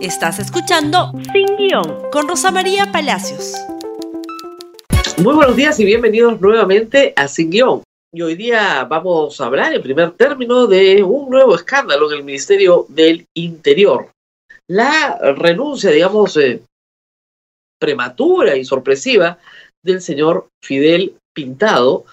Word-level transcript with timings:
Estás 0.00 0.38
escuchando 0.38 1.10
Sin 1.32 1.56
Guión 1.56 2.08
con 2.12 2.28
Rosa 2.28 2.52
María 2.52 2.92
Palacios. 2.92 3.54
Muy 5.20 5.34
buenos 5.34 5.56
días 5.56 5.80
y 5.80 5.84
bienvenidos 5.84 6.40
nuevamente 6.40 7.12
a 7.16 7.26
Sin 7.26 7.50
Guión. 7.50 7.82
Y 8.14 8.22
hoy 8.22 8.36
día 8.36 8.84
vamos 8.84 9.40
a 9.40 9.46
hablar 9.46 9.74
en 9.74 9.82
primer 9.82 10.12
término 10.12 10.68
de 10.68 11.02
un 11.02 11.28
nuevo 11.28 11.56
escándalo 11.56 12.12
en 12.12 12.18
el 12.18 12.24
Ministerio 12.24 12.86
del 12.88 13.26
Interior. 13.34 14.12
La 14.68 15.18
renuncia, 15.36 15.90
digamos, 15.90 16.36
eh, 16.36 16.62
prematura 17.80 18.56
y 18.56 18.64
sorpresiva 18.64 19.38
del 19.84 20.00
señor 20.00 20.46
Fidel 20.64 21.16
Pintado, 21.34 22.04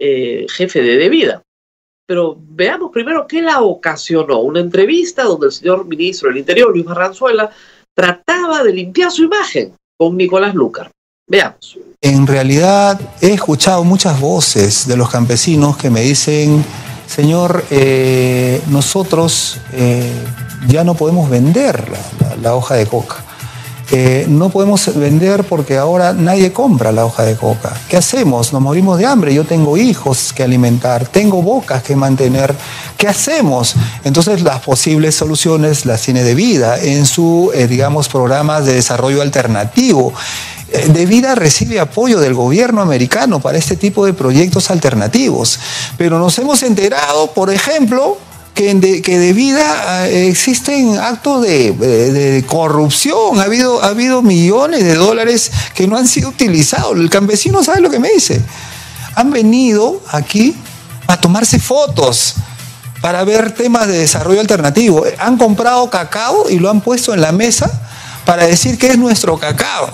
eh, 0.00 0.46
jefe 0.50 0.82
de 0.82 0.98
Devida. 0.98 1.42
Pero 2.06 2.36
veamos 2.38 2.90
primero 2.92 3.26
qué 3.26 3.40
la 3.40 3.60
ocasionó. 3.60 4.40
Una 4.40 4.60
entrevista 4.60 5.24
donde 5.24 5.46
el 5.46 5.52
señor 5.52 5.86
ministro 5.86 6.28
del 6.28 6.38
Interior, 6.38 6.70
Luis 6.70 6.84
Barranzuela, 6.84 7.50
trataba 7.94 8.62
de 8.62 8.72
limpiar 8.72 9.10
su 9.10 9.24
imagen 9.24 9.74
con 9.96 10.16
Nicolás 10.16 10.54
Lucar. 10.54 10.90
Veamos. 11.26 11.78
En 12.02 12.26
realidad 12.26 13.00
he 13.22 13.32
escuchado 13.32 13.82
muchas 13.84 14.20
voces 14.20 14.86
de 14.86 14.96
los 14.96 15.08
campesinos 15.08 15.78
que 15.78 15.88
me 15.88 16.02
dicen, 16.02 16.62
señor, 17.06 17.64
eh, 17.70 18.60
nosotros 18.68 19.58
eh, 19.72 20.12
ya 20.68 20.84
no 20.84 20.94
podemos 20.94 21.30
vender 21.30 21.90
la 22.42 22.54
hoja 22.54 22.74
de 22.74 22.86
coca 22.86 23.23
no 24.28 24.48
podemos 24.48 24.94
vender 24.94 25.44
porque 25.44 25.76
ahora 25.76 26.12
nadie 26.12 26.52
compra 26.52 26.90
la 26.90 27.04
hoja 27.04 27.22
de 27.24 27.36
coca. 27.36 27.76
¿Qué 27.88 27.96
hacemos? 27.96 28.52
Nos 28.52 28.62
morimos 28.62 28.98
de 28.98 29.06
hambre. 29.06 29.34
Yo 29.34 29.44
tengo 29.44 29.76
hijos 29.76 30.32
que 30.32 30.42
alimentar, 30.42 31.06
tengo 31.06 31.42
bocas 31.42 31.82
que 31.82 31.94
mantener. 31.94 32.54
¿Qué 32.96 33.08
hacemos? 33.08 33.74
Entonces 34.04 34.42
las 34.42 34.60
posibles 34.60 35.14
soluciones 35.14 35.86
las 35.86 36.02
tiene 36.02 36.24
de 36.24 36.34
vida 36.34 36.78
en 36.80 37.06
su, 37.06 37.50
eh, 37.54 37.66
digamos, 37.66 38.08
programas 38.08 38.64
de 38.66 38.74
desarrollo 38.74 39.22
alternativo. 39.22 40.12
Eh, 40.70 40.88
de 40.88 41.06
vida 41.06 41.34
recibe 41.34 41.78
apoyo 41.78 42.18
del 42.18 42.34
gobierno 42.34 42.80
americano 42.82 43.40
para 43.40 43.58
este 43.58 43.76
tipo 43.76 44.06
de 44.06 44.12
proyectos 44.12 44.70
alternativos. 44.70 45.58
Pero 45.96 46.18
nos 46.18 46.38
hemos 46.38 46.62
enterado, 46.62 47.28
por 47.28 47.50
ejemplo, 47.50 48.18
que, 48.54 48.72
de, 48.74 49.02
que 49.02 49.18
debida 49.18 50.08
eh, 50.08 50.28
existen 50.28 50.96
actos 50.98 51.42
de, 51.42 52.44
corrupción, 52.46 53.40
ha 53.40 53.42
habido, 53.42 53.82
ha 53.82 53.88
habido 53.88 54.22
millones 54.22 54.84
de 54.84 54.94
dólares 54.94 55.50
que 55.74 55.86
no 55.86 55.96
han 55.96 56.06
sido 56.06 56.28
utilizados. 56.28 56.96
El 56.96 57.10
campesino 57.10 57.62
sabe 57.64 57.80
lo 57.80 57.90
que 57.90 57.98
me 57.98 58.10
dice. 58.10 58.40
Han 59.16 59.30
venido 59.30 60.00
aquí 60.10 60.54
a 61.06 61.20
tomarse 61.20 61.58
fotos 61.58 62.34
para 63.00 63.24
ver 63.24 63.52
temas 63.52 63.88
de 63.88 63.98
desarrollo 63.98 64.40
alternativo. 64.40 65.04
Han 65.18 65.36
comprado 65.36 65.90
cacao 65.90 66.48
y 66.48 66.58
lo 66.58 66.70
han 66.70 66.80
puesto 66.80 67.12
en 67.12 67.20
la 67.20 67.32
mesa 67.32 67.70
para 68.24 68.46
decir 68.46 68.78
que 68.78 68.88
es 68.88 68.98
nuestro 68.98 69.36
cacao. 69.38 69.90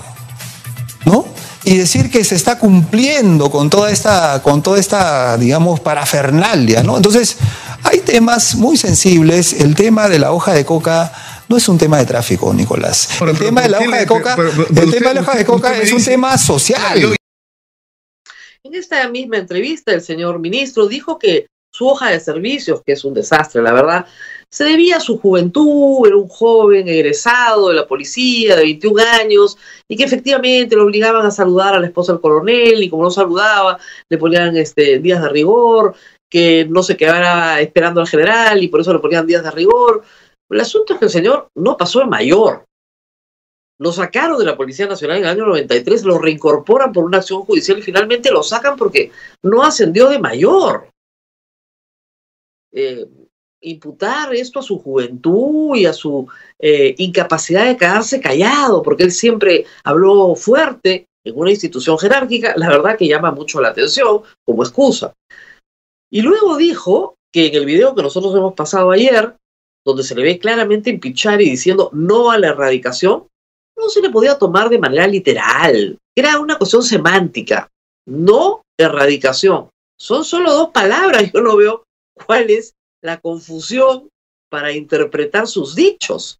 ¿No? 1.05 1.25
Y 1.63 1.77
decir 1.77 2.09
que 2.09 2.23
se 2.23 2.35
está 2.35 2.57
cumpliendo 2.57 3.51
con 3.51 3.69
toda 3.69 3.91
esta, 3.91 4.41
con 4.41 4.63
toda 4.63 4.79
esta, 4.79 5.37
digamos, 5.37 5.79
parafernalia, 5.79 6.83
¿no? 6.83 6.97
Entonces, 6.97 7.37
hay 7.83 7.99
temas 7.99 8.55
muy 8.55 8.77
sensibles. 8.77 9.53
El 9.53 9.75
tema 9.75 10.09
de 10.09 10.19
la 10.19 10.31
hoja 10.31 10.53
de 10.53 10.65
coca 10.65 11.11
no 11.47 11.57
es 11.57 11.67
un 11.69 11.77
tema 11.77 11.99
de 11.99 12.05
tráfico, 12.05 12.53
Nicolás. 12.53 13.09
el 13.21 13.37
tema 13.37 13.61
de 13.61 13.69
la 13.69 13.79
hoja 13.79 13.97
de 13.97 14.07
coca, 14.07 14.35
el 14.35 14.91
tema 14.91 15.09
de 15.09 15.15
la 15.15 15.21
hoja 15.21 15.35
de 15.35 15.45
coca 15.45 15.77
es 15.77 15.91
un 15.91 16.03
tema 16.03 16.37
social. 16.37 17.17
En 18.63 18.75
esta 18.75 19.07
misma 19.09 19.37
entrevista, 19.37 19.91
el 19.91 20.01
señor 20.01 20.39
ministro 20.39 20.87
dijo 20.87 21.19
que 21.19 21.47
su 21.81 21.87
hoja 21.87 22.11
de 22.11 22.19
servicios, 22.19 22.83
que 22.85 22.93
es 22.93 23.03
un 23.03 23.15
desastre, 23.15 23.59
la 23.59 23.73
verdad, 23.73 24.05
se 24.51 24.65
debía 24.65 24.97
a 24.97 24.99
su 24.99 25.17
juventud, 25.17 26.05
era 26.05 26.15
un 26.15 26.27
joven 26.27 26.87
egresado 26.87 27.69
de 27.69 27.73
la 27.73 27.87
policía 27.87 28.55
de 28.55 28.61
21 28.61 29.01
años 29.19 29.57
y 29.87 29.97
que 29.97 30.03
efectivamente 30.03 30.75
lo 30.75 30.83
obligaban 30.83 31.25
a 31.25 31.31
saludar 31.31 31.73
a 31.73 31.79
la 31.79 31.87
esposa 31.87 32.11
del 32.11 32.21
coronel 32.21 32.83
y 32.83 32.87
como 32.89 33.01
no 33.01 33.09
saludaba, 33.09 33.79
le 34.09 34.17
ponían 34.19 34.55
este, 34.57 34.99
días 34.99 35.23
de 35.23 35.29
rigor, 35.29 35.95
que 36.29 36.67
no 36.69 36.83
se 36.83 36.95
quedara 36.95 37.59
esperando 37.61 37.99
al 37.99 38.07
general 38.07 38.61
y 38.61 38.67
por 38.67 38.81
eso 38.81 38.93
le 38.93 38.99
ponían 38.99 39.25
días 39.25 39.43
de 39.43 39.49
rigor. 39.49 40.03
El 40.51 40.59
asunto 40.59 40.93
es 40.93 40.99
que 40.99 41.05
el 41.05 41.11
señor 41.11 41.47
no 41.55 41.77
pasó 41.77 41.97
de 41.97 42.05
mayor. 42.05 42.65
Lo 43.79 43.91
sacaron 43.91 44.37
de 44.37 44.45
la 44.45 44.55
Policía 44.55 44.85
Nacional 44.85 45.17
en 45.17 45.23
el 45.23 45.29
año 45.31 45.47
93, 45.47 46.03
lo 46.03 46.19
reincorporan 46.19 46.93
por 46.93 47.05
una 47.05 47.17
acción 47.17 47.41
judicial 47.41 47.79
y 47.79 47.81
finalmente 47.81 48.29
lo 48.29 48.43
sacan 48.43 48.75
porque 48.75 49.11
no 49.41 49.63
ascendió 49.63 50.09
de 50.09 50.19
mayor. 50.19 50.90
Eh, 52.71 53.05
imputar 53.61 54.33
esto 54.33 54.59
a 54.59 54.63
su 54.63 54.79
juventud 54.79 55.75
y 55.75 55.85
a 55.85 55.93
su 55.93 56.27
eh, 56.59 56.95
incapacidad 56.97 57.67
de 57.67 57.77
quedarse 57.77 58.19
callado, 58.19 58.81
porque 58.81 59.03
él 59.03 59.11
siempre 59.11 59.65
habló 59.83 60.35
fuerte 60.35 61.07
en 61.23 61.37
una 61.37 61.51
institución 61.51 61.97
jerárquica, 61.99 62.53
la 62.57 62.69
verdad 62.69 62.97
que 62.97 63.07
llama 63.07 63.31
mucho 63.31 63.61
la 63.61 63.69
atención 63.69 64.21
como 64.45 64.63
excusa. 64.63 65.13
Y 66.11 66.21
luego 66.21 66.57
dijo 66.57 67.15
que 67.31 67.47
en 67.47 67.55
el 67.55 67.65
video 67.65 67.95
que 67.95 68.01
nosotros 68.01 68.35
hemos 68.35 68.53
pasado 68.53 68.91
ayer, 68.91 69.35
donde 69.85 70.03
se 70.03 70.15
le 70.15 70.23
ve 70.23 70.39
claramente 70.39 70.89
empichar 70.89 71.41
y 71.41 71.49
diciendo 71.49 71.89
no 71.93 72.31
a 72.31 72.37
la 72.37 72.47
erradicación, 72.47 73.27
no 73.77 73.89
se 73.89 74.01
le 74.01 74.09
podía 74.09 74.37
tomar 74.37 74.69
de 74.69 74.79
manera 74.79 75.07
literal. 75.07 75.97
Era 76.15 76.39
una 76.39 76.57
cuestión 76.57 76.83
semántica. 76.83 77.69
No 78.07 78.63
erradicación. 78.77 79.69
Son 79.97 80.23
solo 80.23 80.51
dos 80.51 80.69
palabras. 80.69 81.31
Yo 81.31 81.41
no 81.41 81.55
veo 81.55 81.83
cuál 82.25 82.49
es 82.49 82.75
la 83.01 83.19
confusión 83.19 84.09
para 84.49 84.71
interpretar 84.71 85.47
sus 85.47 85.75
dichos. 85.75 86.39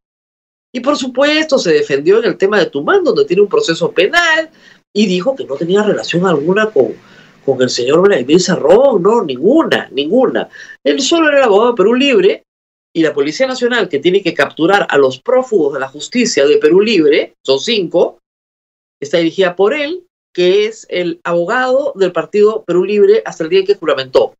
Y 0.73 0.79
por 0.79 0.97
supuesto 0.97 1.57
se 1.57 1.73
defendió 1.73 2.19
en 2.19 2.25
el 2.25 2.37
tema 2.37 2.59
de 2.59 2.67
Tumán, 2.67 3.03
donde 3.03 3.25
tiene 3.25 3.41
un 3.41 3.49
proceso 3.49 3.91
penal, 3.91 4.49
y 4.93 5.05
dijo 5.05 5.35
que 5.35 5.45
no 5.45 5.55
tenía 5.55 5.83
relación 5.83 6.25
alguna 6.25 6.69
con, 6.69 6.93
con 7.45 7.61
el 7.61 7.69
señor 7.69 8.01
Vladimir 8.01 8.41
Cerrón, 8.41 9.01
no, 9.01 9.23
ninguna, 9.23 9.89
ninguna. 9.91 10.49
Él 10.83 11.01
solo 11.01 11.29
era 11.29 11.39
el 11.39 11.43
abogado 11.45 11.71
de 11.71 11.77
Perú 11.77 11.95
Libre, 11.95 12.43
y 12.93 13.03
la 13.03 13.13
Policía 13.13 13.47
Nacional, 13.47 13.87
que 13.87 13.99
tiene 13.99 14.21
que 14.21 14.33
capturar 14.33 14.85
a 14.89 14.97
los 14.97 15.21
prófugos 15.21 15.73
de 15.73 15.79
la 15.79 15.87
justicia 15.87 16.45
de 16.45 16.57
Perú 16.57 16.81
Libre, 16.81 17.35
son 17.45 17.59
cinco, 17.59 18.19
está 18.99 19.17
dirigida 19.17 19.55
por 19.55 19.73
él, 19.73 20.05
que 20.33 20.65
es 20.65 20.85
el 20.89 21.19
abogado 21.23 21.93
del 21.95 22.11
partido 22.11 22.63
Perú 22.65 22.83
Libre 22.83 23.21
hasta 23.25 23.43
el 23.43 23.49
día 23.49 23.59
en 23.61 23.65
que 23.65 23.75
juramentó 23.75 24.35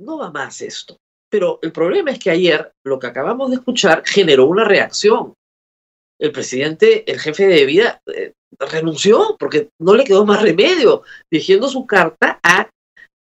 no 0.00 0.18
va 0.18 0.30
más 0.30 0.60
esto. 0.60 0.96
Pero 1.30 1.58
el 1.62 1.72
problema 1.72 2.10
es 2.10 2.18
que 2.18 2.30
ayer 2.30 2.72
lo 2.84 2.98
que 2.98 3.06
acabamos 3.06 3.50
de 3.50 3.56
escuchar 3.56 4.02
generó 4.06 4.46
una 4.46 4.64
reacción. 4.64 5.34
El 6.20 6.32
presidente, 6.32 7.10
el 7.10 7.18
jefe 7.18 7.46
de 7.46 7.66
vida, 7.66 8.00
eh, 8.06 8.32
renunció 8.58 9.36
porque 9.38 9.70
no 9.80 9.94
le 9.94 10.04
quedó 10.04 10.24
más 10.24 10.42
remedio, 10.42 11.02
dirigiendo 11.30 11.68
su 11.68 11.86
carta 11.86 12.38
a 12.42 12.70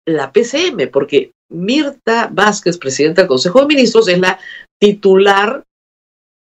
la 0.05 0.31
PCM, 0.31 0.89
porque 0.91 1.31
Mirta 1.49 2.29
Vázquez, 2.31 2.77
presidenta 2.77 3.21
del 3.21 3.29
Consejo 3.29 3.61
de 3.61 3.67
Ministros, 3.67 4.07
es 4.07 4.19
la 4.19 4.39
titular 4.79 5.63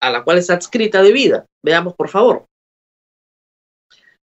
a 0.01 0.09
la 0.09 0.23
cual 0.23 0.37
está 0.37 0.53
adscrita 0.53 1.01
de 1.01 1.11
vida. 1.11 1.45
Veamos, 1.63 1.93
por 1.95 2.09
favor. 2.09 2.45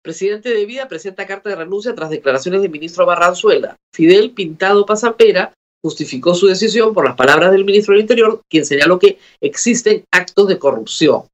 Presidente 0.04 0.54
de 0.54 0.66
Vida 0.66 0.88
presenta 0.88 1.26
carta 1.26 1.50
de 1.50 1.56
renuncia 1.56 1.96
tras 1.96 2.12
declaraciones 2.12 2.62
del 2.62 2.70
ministro 2.70 3.08
Barranzuela. 3.08 3.76
Fidel 3.94 4.32
Pintado 4.32 4.86
Pasapera 4.86 5.54
justificó 5.86 6.34
su 6.34 6.48
decisión 6.48 6.96
por 6.96 7.06
las 7.06 7.16
palabras 7.16 7.52
del 7.52 7.64
ministro 7.64 7.94
del 7.94 8.02
Interior, 8.02 8.42
quien 8.50 8.66
señaló 8.66 8.98
que 8.98 9.20
existen 9.40 10.04
actos 10.12 10.48
de 10.48 10.58
corrupción. 10.58 11.26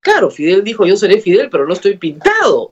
Claro, 0.00 0.30
Fidel 0.30 0.62
dijo, 0.62 0.86
yo 0.86 0.96
seré 0.96 1.20
Fidel, 1.20 1.50
pero 1.50 1.66
no 1.66 1.72
estoy 1.72 1.96
pintado. 1.96 2.70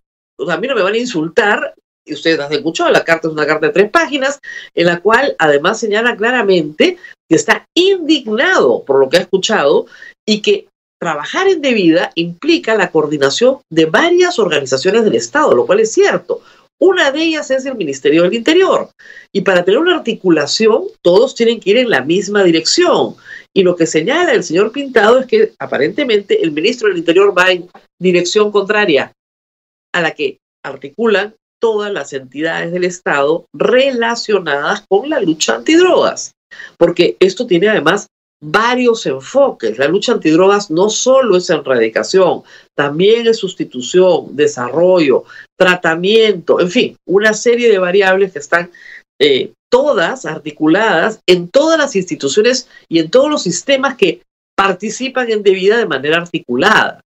a 0.48 0.56
mí 0.56 0.68
no 0.68 0.76
me 0.76 0.82
van 0.82 0.94
a 0.94 0.98
insultar. 0.98 1.74
Y 2.06 2.14
ustedes 2.14 2.38
han 2.38 2.52
escuchado, 2.52 2.92
la 2.92 3.02
carta 3.02 3.26
es 3.26 3.34
una 3.34 3.44
carta 3.44 3.66
de 3.66 3.72
tres 3.72 3.90
páginas, 3.90 4.38
en 4.72 4.86
la 4.86 5.00
cual 5.00 5.34
además 5.40 5.80
señala 5.80 6.16
claramente 6.16 6.96
que 7.28 7.34
está 7.34 7.66
indignado 7.74 8.84
por 8.84 9.00
lo 9.00 9.08
que 9.08 9.16
ha 9.16 9.22
escuchado 9.22 9.86
y 10.24 10.42
que 10.42 10.68
trabajar 11.00 11.48
en 11.48 11.60
debida 11.60 12.12
implica 12.14 12.76
la 12.76 12.92
coordinación 12.92 13.58
de 13.68 13.86
varias 13.86 14.38
organizaciones 14.38 15.02
del 15.02 15.16
Estado, 15.16 15.52
lo 15.56 15.66
cual 15.66 15.80
es 15.80 15.90
cierto. 15.90 16.40
Una 16.78 17.10
de 17.10 17.22
ellas 17.22 17.50
es 17.50 17.64
el 17.64 17.76
Ministerio 17.76 18.22
del 18.22 18.34
Interior. 18.34 18.90
Y 19.32 19.40
para 19.40 19.64
tener 19.64 19.80
una 19.80 19.96
articulación, 19.96 20.84
todos 21.02 21.34
tienen 21.34 21.58
que 21.58 21.70
ir 21.70 21.78
en 21.78 21.90
la 21.90 22.02
misma 22.02 22.44
dirección. 22.44 23.16
Y 23.54 23.62
lo 23.62 23.76
que 23.76 23.86
señala 23.86 24.32
el 24.32 24.44
señor 24.44 24.72
Pintado 24.72 25.18
es 25.20 25.26
que 25.26 25.52
aparentemente 25.58 26.42
el 26.42 26.52
ministro 26.52 26.88
del 26.88 26.98
Interior 26.98 27.36
va 27.36 27.50
en 27.50 27.68
dirección 27.98 28.52
contraria 28.52 29.12
a 29.94 30.02
la 30.02 30.10
que 30.10 30.38
articulan 30.62 31.34
todas 31.58 31.90
las 31.90 32.12
entidades 32.12 32.70
del 32.72 32.84
Estado 32.84 33.46
relacionadas 33.54 34.84
con 34.88 35.08
la 35.08 35.20
lucha 35.20 35.54
antidrogas. 35.54 36.32
Porque 36.76 37.16
esto 37.20 37.46
tiene 37.46 37.68
además 37.68 38.06
varios 38.40 39.06
enfoques. 39.06 39.78
La 39.78 39.88
lucha 39.88 40.12
antidrogas 40.12 40.70
no 40.70 40.88
solo 40.90 41.36
es 41.36 41.48
erradicación, 41.50 42.42
también 42.74 43.26
es 43.26 43.38
sustitución, 43.38 44.36
desarrollo, 44.36 45.24
tratamiento, 45.58 46.60
en 46.60 46.70
fin, 46.70 46.96
una 47.06 47.34
serie 47.34 47.70
de 47.70 47.78
variables 47.78 48.32
que 48.32 48.38
están 48.38 48.70
eh, 49.18 49.52
todas 49.70 50.26
articuladas 50.26 51.20
en 51.26 51.48
todas 51.48 51.78
las 51.78 51.96
instituciones 51.96 52.68
y 52.88 52.98
en 52.98 53.10
todos 53.10 53.30
los 53.30 53.42
sistemas 53.42 53.96
que 53.96 54.22
participan 54.56 55.30
en 55.30 55.42
debida 55.42 55.78
de 55.78 55.86
manera 55.86 56.18
articulada. 56.18 57.00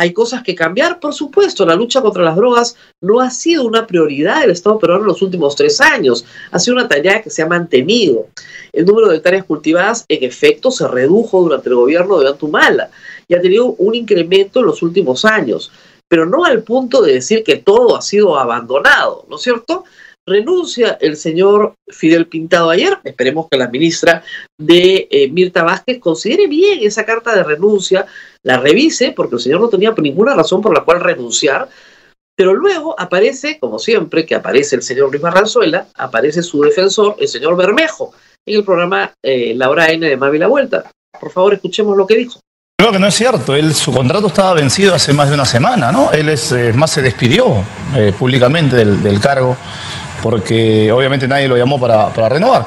Hay 0.00 0.14
cosas 0.14 0.42
que 0.42 0.54
cambiar, 0.54 0.98
por 0.98 1.12
supuesto. 1.12 1.66
La 1.66 1.74
lucha 1.74 2.00
contra 2.00 2.22
las 2.22 2.34
drogas 2.34 2.74
no 3.02 3.20
ha 3.20 3.28
sido 3.28 3.66
una 3.66 3.86
prioridad 3.86 4.40
del 4.40 4.52
Estado 4.52 4.78
peruano 4.78 5.02
en 5.02 5.08
los 5.08 5.20
últimos 5.20 5.54
tres 5.54 5.78
años. 5.78 6.24
Ha 6.50 6.58
sido 6.58 6.78
una 6.78 6.88
tarea 6.88 7.20
que 7.20 7.28
se 7.28 7.42
ha 7.42 7.46
mantenido. 7.46 8.28
El 8.72 8.86
número 8.86 9.08
de 9.08 9.18
hectáreas 9.18 9.44
cultivadas, 9.44 10.06
en 10.08 10.24
efecto, 10.24 10.70
se 10.70 10.88
redujo 10.88 11.42
durante 11.42 11.68
el 11.68 11.74
gobierno 11.74 12.18
de 12.18 12.28
Antumala 12.28 12.88
y 13.28 13.34
ha 13.34 13.42
tenido 13.42 13.74
un 13.76 13.94
incremento 13.94 14.60
en 14.60 14.66
los 14.68 14.82
últimos 14.82 15.26
años, 15.26 15.70
pero 16.08 16.24
no 16.24 16.46
al 16.46 16.62
punto 16.62 17.02
de 17.02 17.12
decir 17.12 17.44
que 17.44 17.56
todo 17.56 17.94
ha 17.94 18.00
sido 18.00 18.38
abandonado, 18.38 19.26
¿no 19.28 19.36
es 19.36 19.42
cierto? 19.42 19.84
Renuncia 20.30 20.96
el 21.00 21.16
señor 21.16 21.74
Fidel 21.88 22.26
Pintado 22.26 22.70
ayer. 22.70 22.98
Esperemos 23.04 23.48
que 23.50 23.58
la 23.58 23.68
ministra 23.68 24.22
de 24.58 25.08
eh, 25.10 25.28
Mirta 25.28 25.64
Vázquez 25.64 25.98
considere 25.98 26.46
bien 26.46 26.78
esa 26.82 27.04
carta 27.04 27.34
de 27.34 27.42
renuncia, 27.42 28.06
la 28.42 28.58
revise, 28.58 29.12
porque 29.12 29.34
el 29.34 29.40
señor 29.40 29.60
no 29.60 29.68
tenía 29.68 29.92
ninguna 29.98 30.34
razón 30.34 30.62
por 30.62 30.72
la 30.72 30.84
cual 30.84 31.00
renunciar. 31.00 31.68
Pero 32.36 32.54
luego 32.54 32.94
aparece, 32.98 33.58
como 33.58 33.78
siempre, 33.78 34.24
que 34.24 34.34
aparece 34.34 34.76
el 34.76 34.82
señor 34.82 35.10
Luis 35.10 35.20
Barranzuela, 35.20 35.88
aparece 35.96 36.42
su 36.42 36.62
defensor, 36.62 37.16
el 37.18 37.28
señor 37.28 37.56
Bermejo, 37.56 38.14
en 38.46 38.56
el 38.56 38.64
programa 38.64 39.12
eh, 39.22 39.52
La 39.54 39.68
Hora 39.68 39.90
N 39.90 40.08
de 40.08 40.16
Mavi 40.16 40.38
La 40.38 40.46
Vuelta. 40.46 40.90
Por 41.20 41.30
favor, 41.32 41.52
escuchemos 41.52 41.96
lo 41.96 42.06
que 42.06 42.16
dijo. 42.16 42.40
Creo 42.78 42.92
que 42.92 42.98
no 42.98 43.08
es 43.08 43.14
cierto, 43.14 43.54
él, 43.54 43.74
su 43.74 43.92
contrato 43.92 44.28
estaba 44.28 44.54
vencido 44.54 44.94
hace 44.94 45.12
más 45.12 45.28
de 45.28 45.34
una 45.34 45.44
semana, 45.44 45.92
¿no? 45.92 46.12
Él 46.12 46.30
es, 46.30 46.50
eh, 46.52 46.72
más 46.72 46.92
se 46.92 47.02
despidió 47.02 47.62
públicamente 48.18 48.76
del, 48.76 49.02
del 49.02 49.20
cargo 49.20 49.54
porque 50.22 50.90
obviamente 50.92 51.26
nadie 51.26 51.48
lo 51.48 51.56
llamó 51.56 51.78
para, 51.78 52.28
renovar. 52.28 52.66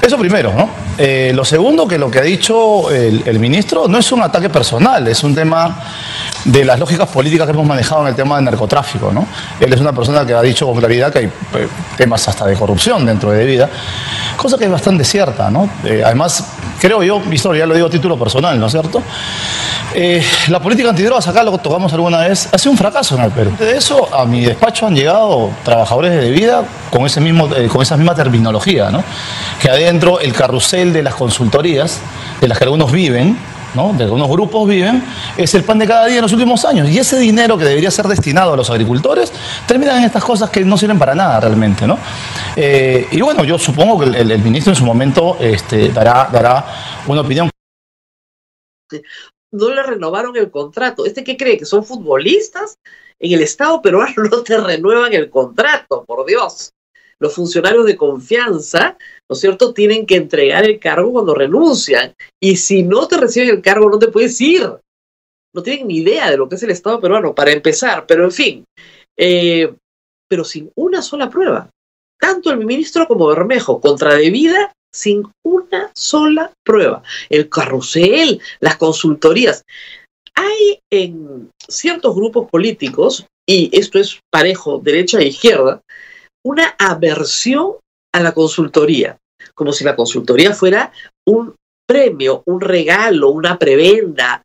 Eso 0.00 0.18
primero, 0.18 0.52
¿no? 0.52 0.68
Eh, 0.98 1.32
lo 1.34 1.44
segundo, 1.44 1.88
que 1.88 1.98
lo 1.98 2.10
que 2.10 2.18
ha 2.18 2.22
dicho 2.22 2.90
el, 2.90 3.38
ministro 3.38 3.88
no 3.88 3.98
es 3.98 4.12
un 4.12 4.22
ataque 4.22 4.48
personal, 4.48 5.06
es 5.08 5.22
un 5.24 5.34
tema 5.34 5.76
de 6.44 6.64
las 6.64 6.78
lógicas 6.78 7.08
políticas 7.08 7.46
que 7.46 7.52
hemos 7.52 7.66
manejado 7.66 8.02
en 8.02 8.08
el 8.08 8.14
tema 8.14 8.36
del 8.36 8.44
narcotráfico, 8.44 9.10
¿no? 9.12 9.26
Él 9.58 9.72
es 9.72 9.80
una 9.80 9.92
persona 9.92 10.24
que 10.24 10.32
ha 10.32 10.42
dicho 10.42 10.66
con 10.66 10.76
claridad 10.76 11.12
que 11.12 11.18
hay 11.18 11.24
eh, 11.24 11.68
temas 11.96 12.26
hasta 12.28 12.46
de 12.46 12.54
corrupción 12.54 13.04
dentro 13.04 13.32
de 13.32 13.44
vida, 13.44 13.68
cosa 14.36 14.56
que 14.56 14.64
es 14.64 14.70
bastante 14.70 15.04
cierta, 15.04 15.50
¿no? 15.50 15.68
Eh, 15.84 16.02
además, 16.04 16.44
creo 16.80 17.02
yo, 17.02 17.20
historia, 17.30 17.60
ya 17.60 17.66
lo 17.66 17.74
digo 17.74 17.88
a 17.88 17.90
título 17.90 18.18
personal, 18.18 18.58
¿no 18.60 18.66
es 18.66 18.72
cierto? 18.72 19.02
Eh, 19.94 20.22
la 20.48 20.60
política 20.60 20.90
antidrogas, 20.90 21.26
acá 21.28 21.42
lo 21.42 21.56
tocamos 21.58 21.92
alguna 21.92 22.18
vez, 22.18 22.48
ha 22.52 22.58
sido 22.58 22.72
un 22.72 22.78
fracaso 22.78 23.16
en 23.16 23.22
el 23.22 23.30
Perú. 23.30 23.52
De 23.58 23.76
eso 23.76 24.14
a 24.14 24.24
mi 24.26 24.44
despacho 24.44 24.86
han 24.86 24.94
llegado 24.94 25.50
trabajadores 25.64 26.12
de 26.12 26.30
vida 26.30 26.64
con, 26.90 27.06
ese 27.06 27.20
mismo, 27.20 27.48
eh, 27.54 27.68
con 27.68 27.82
esa 27.82 27.96
misma 27.96 28.14
terminología, 28.14 28.90
¿no? 28.90 29.02
que 29.60 29.70
adentro 29.70 30.20
el 30.20 30.32
carrusel 30.32 30.92
de 30.92 31.02
las 31.02 31.14
consultorías, 31.14 32.00
de 32.40 32.48
las 32.48 32.58
que 32.58 32.64
algunos 32.64 32.90
viven, 32.92 33.38
¿no? 33.74 33.92
de 33.92 34.04
algunos 34.04 34.28
grupos 34.28 34.68
viven, 34.68 35.02
es 35.36 35.54
el 35.54 35.64
pan 35.64 35.78
de 35.78 35.86
cada 35.86 36.06
día 36.06 36.16
en 36.16 36.22
los 36.22 36.32
últimos 36.32 36.64
años. 36.64 36.88
Y 36.90 36.98
ese 36.98 37.18
dinero 37.18 37.56
que 37.56 37.64
debería 37.64 37.90
ser 37.90 38.06
destinado 38.06 38.54
a 38.54 38.56
los 38.56 38.68
agricultores 38.70 39.32
termina 39.66 39.96
en 39.96 40.04
estas 40.04 40.24
cosas 40.24 40.50
que 40.50 40.64
no 40.64 40.76
sirven 40.76 40.98
para 40.98 41.14
nada 41.14 41.40
realmente. 41.40 41.86
¿no? 41.86 41.98
Eh, 42.56 43.06
y 43.12 43.20
bueno, 43.20 43.44
yo 43.44 43.58
supongo 43.58 44.00
que 44.00 44.18
el, 44.18 44.38
ministro 44.40 44.72
en 44.72 44.76
su 44.76 44.84
momento 44.84 45.36
este, 45.40 45.90
dará, 45.90 46.28
dará 46.30 46.64
una 47.06 47.20
opinión 47.20 47.50
no 49.52 49.74
le 49.74 49.82
renovaron 49.82 50.36
el 50.36 50.50
contrato. 50.50 51.06
¿Este 51.06 51.24
qué 51.24 51.36
cree? 51.36 51.58
¿Que 51.58 51.64
son 51.64 51.84
futbolistas? 51.84 52.78
En 53.18 53.32
el 53.32 53.42
Estado 53.42 53.80
peruano 53.80 54.14
no 54.30 54.42
te 54.42 54.58
renuevan 54.58 55.12
el 55.12 55.30
contrato, 55.30 56.04
por 56.04 56.26
Dios. 56.26 56.72
Los 57.18 57.34
funcionarios 57.34 57.86
de 57.86 57.96
confianza, 57.96 58.98
¿no 59.28 59.34
es 59.34 59.40
cierto?, 59.40 59.72
tienen 59.72 60.04
que 60.04 60.16
entregar 60.16 60.64
el 60.64 60.78
cargo 60.78 61.12
cuando 61.12 61.34
renuncian. 61.34 62.14
Y 62.40 62.56
si 62.56 62.82
no 62.82 63.08
te 63.08 63.16
reciben 63.16 63.48
el 63.48 63.62
cargo, 63.62 63.88
no 63.88 63.98
te 63.98 64.08
puedes 64.08 64.38
ir. 64.40 64.70
No 65.54 65.62
tienen 65.62 65.88
ni 65.88 65.98
idea 65.98 66.30
de 66.30 66.36
lo 66.36 66.48
que 66.48 66.56
es 66.56 66.62
el 66.62 66.70
Estado 66.70 67.00
peruano, 67.00 67.34
para 67.34 67.52
empezar. 67.52 68.04
Pero 68.06 68.24
en 68.24 68.32
fin, 68.32 68.64
eh, 69.16 69.74
pero 70.28 70.44
sin 70.44 70.70
una 70.74 71.00
sola 71.00 71.30
prueba. 71.30 71.70
Tanto 72.18 72.50
el 72.50 72.58
ministro 72.58 73.06
como 73.06 73.28
Bermejo, 73.28 73.80
contra 73.80 74.14
debida 74.14 74.72
sin 74.96 75.24
una 75.44 75.90
sola 75.94 76.52
prueba. 76.64 77.02
El 77.28 77.48
carrusel, 77.48 78.40
las 78.60 78.76
consultorías. 78.76 79.62
Hay 80.34 80.80
en 80.90 81.50
ciertos 81.68 82.14
grupos 82.14 82.48
políticos, 82.50 83.26
y 83.46 83.70
esto 83.78 83.98
es 83.98 84.18
parejo, 84.30 84.78
derecha 84.78 85.18
e 85.18 85.26
izquierda, 85.26 85.80
una 86.44 86.74
aversión 86.78 87.76
a 88.14 88.20
la 88.20 88.32
consultoría, 88.32 89.18
como 89.54 89.72
si 89.72 89.84
la 89.84 89.96
consultoría 89.96 90.54
fuera 90.54 90.92
un 91.26 91.54
premio, 91.86 92.42
un 92.46 92.60
regalo, 92.60 93.30
una 93.30 93.58
prebenda. 93.58 94.42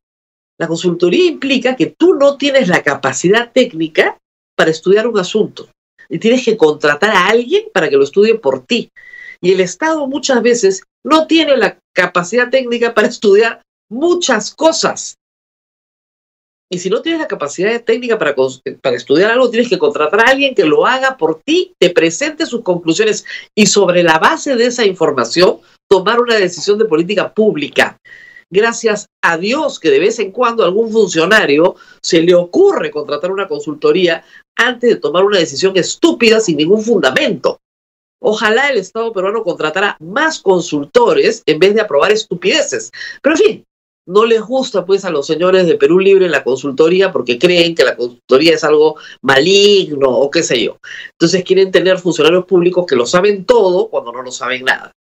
La 0.60 0.68
consultoría 0.68 1.26
implica 1.26 1.76
que 1.76 1.96
tú 1.98 2.14
no 2.16 2.38
tienes 2.38 2.68
la 2.68 2.84
capacidad 2.84 3.52
técnica 3.52 4.18
para 4.56 4.72
estudiar 4.72 5.08
un 5.08 5.18
asunto 5.18 5.70
y 6.10 6.20
tienes 6.20 6.44
que 6.44 6.58
contratar 6.58 7.12
a 7.12 7.28
alguien 7.30 7.66
para 7.74 7.90
que 7.90 7.96
lo 7.96 8.04
estudie 8.04 8.36
por 8.36 8.66
ti. 8.66 8.90
Y 9.42 9.52
el 9.52 9.60
Estado 9.60 10.08
muchas 10.08 10.42
veces 10.44 10.84
no 11.04 11.28
tiene 11.28 11.58
la 11.58 11.80
capacidad 11.94 12.50
técnica 12.50 12.94
para 12.94 13.08
estudiar 13.08 13.62
muchas 13.90 14.54
cosas. 14.54 15.18
Y 16.74 16.80
si 16.80 16.90
no 16.90 17.02
tienes 17.02 17.20
la 17.20 17.28
capacidad 17.28 17.84
técnica 17.84 18.18
para, 18.18 18.34
para, 18.82 18.96
estudiar 18.96 19.32
algo, 19.32 19.50
tienes 19.50 19.68
que 19.68 19.78
contratar 19.78 20.22
a 20.22 20.30
alguien 20.30 20.56
que 20.56 20.64
lo 20.64 20.86
haga 20.88 21.18
por 21.18 21.42
ti, 21.44 21.74
te 21.78 21.90
presente 21.90 22.46
sus 22.46 22.62
conclusiones 22.62 23.26
y 23.54 23.66
sobre 23.66 24.04
la 24.04 24.20
base 24.20 24.56
de 24.56 24.68
esa 24.68 24.86
información 24.86 25.60
tomar 25.90 26.22
una 26.22 26.36
decisión 26.36 26.78
de 26.78 26.86
política 26.86 27.34
pública. 27.34 27.98
Gracias 28.50 29.08
a 29.22 29.38
Dios 29.38 29.80
que 29.80 29.90
de 29.90 30.00
vez 30.00 30.20
en 30.20 30.32
cuando 30.32 30.64
a 30.64 30.68
algún 30.68 30.92
funcionario 30.92 31.76
se 32.02 32.22
le 32.22 32.36
ocurre 32.36 32.90
contratar 32.90 33.32
una 33.32 33.50
consultoría 33.50 34.24
antes 34.56 34.90
de 34.90 34.96
tomar 34.96 35.26
una 35.26 35.40
decisión 35.40 35.76
estúpida 35.76 36.40
sin 36.40 36.56
ningún 36.56 36.82
fundamento. 36.82 37.60
Ojalá 38.24 38.70
el 38.70 38.78
Estado 38.78 39.12
peruano 39.12 39.44
contratara 39.44 39.98
más 40.00 40.40
consultores 40.40 41.42
en 41.48 41.58
vez 41.58 41.74
de 41.74 41.82
aprobar 41.82 42.12
estupideces. 42.12 42.92
Pero 43.22 43.36
en 43.36 43.42
fin, 43.42 43.66
no 44.06 44.26
les 44.26 44.42
gusta 44.42 44.86
pues 44.86 45.06
a 45.06 45.10
los 45.10 45.26
señores 45.26 45.66
de 45.66 45.76
Perú 45.76 46.00
Libre 46.00 46.30
la 46.30 46.44
consultoría 46.44 47.12
porque 47.12 47.40
creen 47.40 47.74
que 47.74 47.84
la 47.84 47.96
consultoría 47.96 48.54
es 48.54 48.64
algo 48.64 48.98
maligno 49.22 50.10
o 50.10 50.30
qué 50.30 50.44
sé 50.44 50.64
yo. 50.64 50.78
Entonces 51.14 51.44
quieren 51.44 51.72
tener 51.72 51.98
funcionarios 51.98 52.46
públicos 52.46 52.86
que 52.88 52.96
lo 52.96 53.08
saben 53.08 53.46
todo 53.46 53.90
cuando 53.90 54.12
no 54.12 54.22
lo 54.22 54.32
saben 54.32 54.66
nada. 54.66 54.92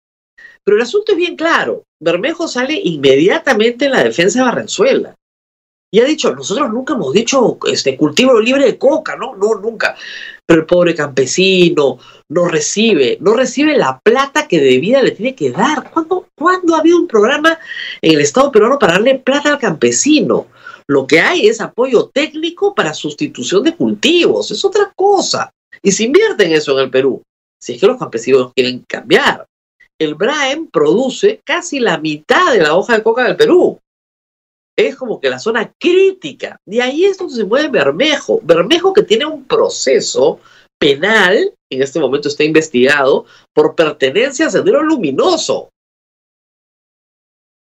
Pero 0.63 0.77
el 0.77 0.83
asunto 0.83 1.11
es 1.11 1.17
bien 1.17 1.35
claro. 1.35 1.83
Bermejo 1.99 2.47
sale 2.47 2.79
inmediatamente 2.83 3.85
en 3.85 3.91
la 3.91 4.03
defensa 4.03 4.39
de 4.39 4.45
Barrenzuela. 4.45 5.15
Y 5.93 5.99
ha 5.99 6.05
dicho, 6.05 6.33
nosotros 6.33 6.71
nunca 6.71 6.93
hemos 6.93 7.11
dicho 7.11 7.57
este 7.65 7.97
cultivo 7.97 8.39
libre 8.39 8.65
de 8.65 8.77
coca, 8.77 9.17
¿no? 9.17 9.35
No, 9.35 9.55
nunca. 9.55 9.95
Pero 10.45 10.61
el 10.61 10.65
pobre 10.65 10.95
campesino 10.95 11.97
no 12.29 12.47
recibe, 12.47 13.17
no 13.21 13.33
recibe 13.33 13.77
la 13.77 13.99
plata 14.03 14.47
que 14.47 14.59
de 14.59 14.79
vida 14.79 15.01
le 15.01 15.11
tiene 15.11 15.35
que 15.35 15.51
dar. 15.51 15.91
¿Cuándo, 15.91 16.27
¿Cuándo 16.35 16.75
ha 16.75 16.79
habido 16.79 16.97
un 16.97 17.07
programa 17.07 17.57
en 18.01 18.13
el 18.13 18.21
Estado 18.21 18.51
peruano 18.51 18.79
para 18.79 18.93
darle 18.93 19.19
plata 19.19 19.53
al 19.53 19.59
campesino? 19.59 20.47
Lo 20.87 21.07
que 21.07 21.19
hay 21.19 21.47
es 21.47 21.61
apoyo 21.61 22.09
técnico 22.13 22.75
para 22.75 22.93
sustitución 22.93 23.63
de 23.63 23.75
cultivos, 23.75 24.51
es 24.51 24.65
otra 24.65 24.91
cosa. 24.95 25.51
Y 25.81 25.91
se 25.91 26.03
invierte 26.03 26.45
en 26.45 26.53
eso 26.53 26.73
en 26.73 26.85
el 26.85 26.89
Perú, 26.91 27.21
si 27.61 27.73
es 27.73 27.79
que 27.79 27.87
los 27.87 27.97
campesinos 27.97 28.51
quieren 28.53 28.83
cambiar. 28.87 29.45
El 29.99 30.15
BRAEM 30.15 30.67
produce 30.67 31.41
casi 31.45 31.79
la 31.79 31.97
mitad 31.99 32.51
de 32.51 32.61
la 32.61 32.75
hoja 32.75 32.95
de 32.95 33.03
coca 33.03 33.23
del 33.23 33.37
Perú 33.37 33.79
es 34.87 34.95
como 34.95 35.19
que 35.19 35.29
la 35.29 35.39
zona 35.39 35.73
crítica. 35.79 36.57
Y 36.65 36.79
ahí 36.79 37.05
es 37.05 37.17
donde 37.17 37.35
se 37.35 37.43
mueve 37.43 37.69
Bermejo. 37.69 38.39
Bermejo 38.43 38.93
que 38.93 39.03
tiene 39.03 39.25
un 39.25 39.45
proceso 39.45 40.39
penal, 40.79 41.53
en 41.69 41.81
este 41.81 41.99
momento 41.99 42.27
está 42.27 42.43
investigado, 42.43 43.25
por 43.53 43.75
pertenencia 43.75 44.47
a 44.47 44.49
Sendero 44.49 44.81
Luminoso. 44.83 45.69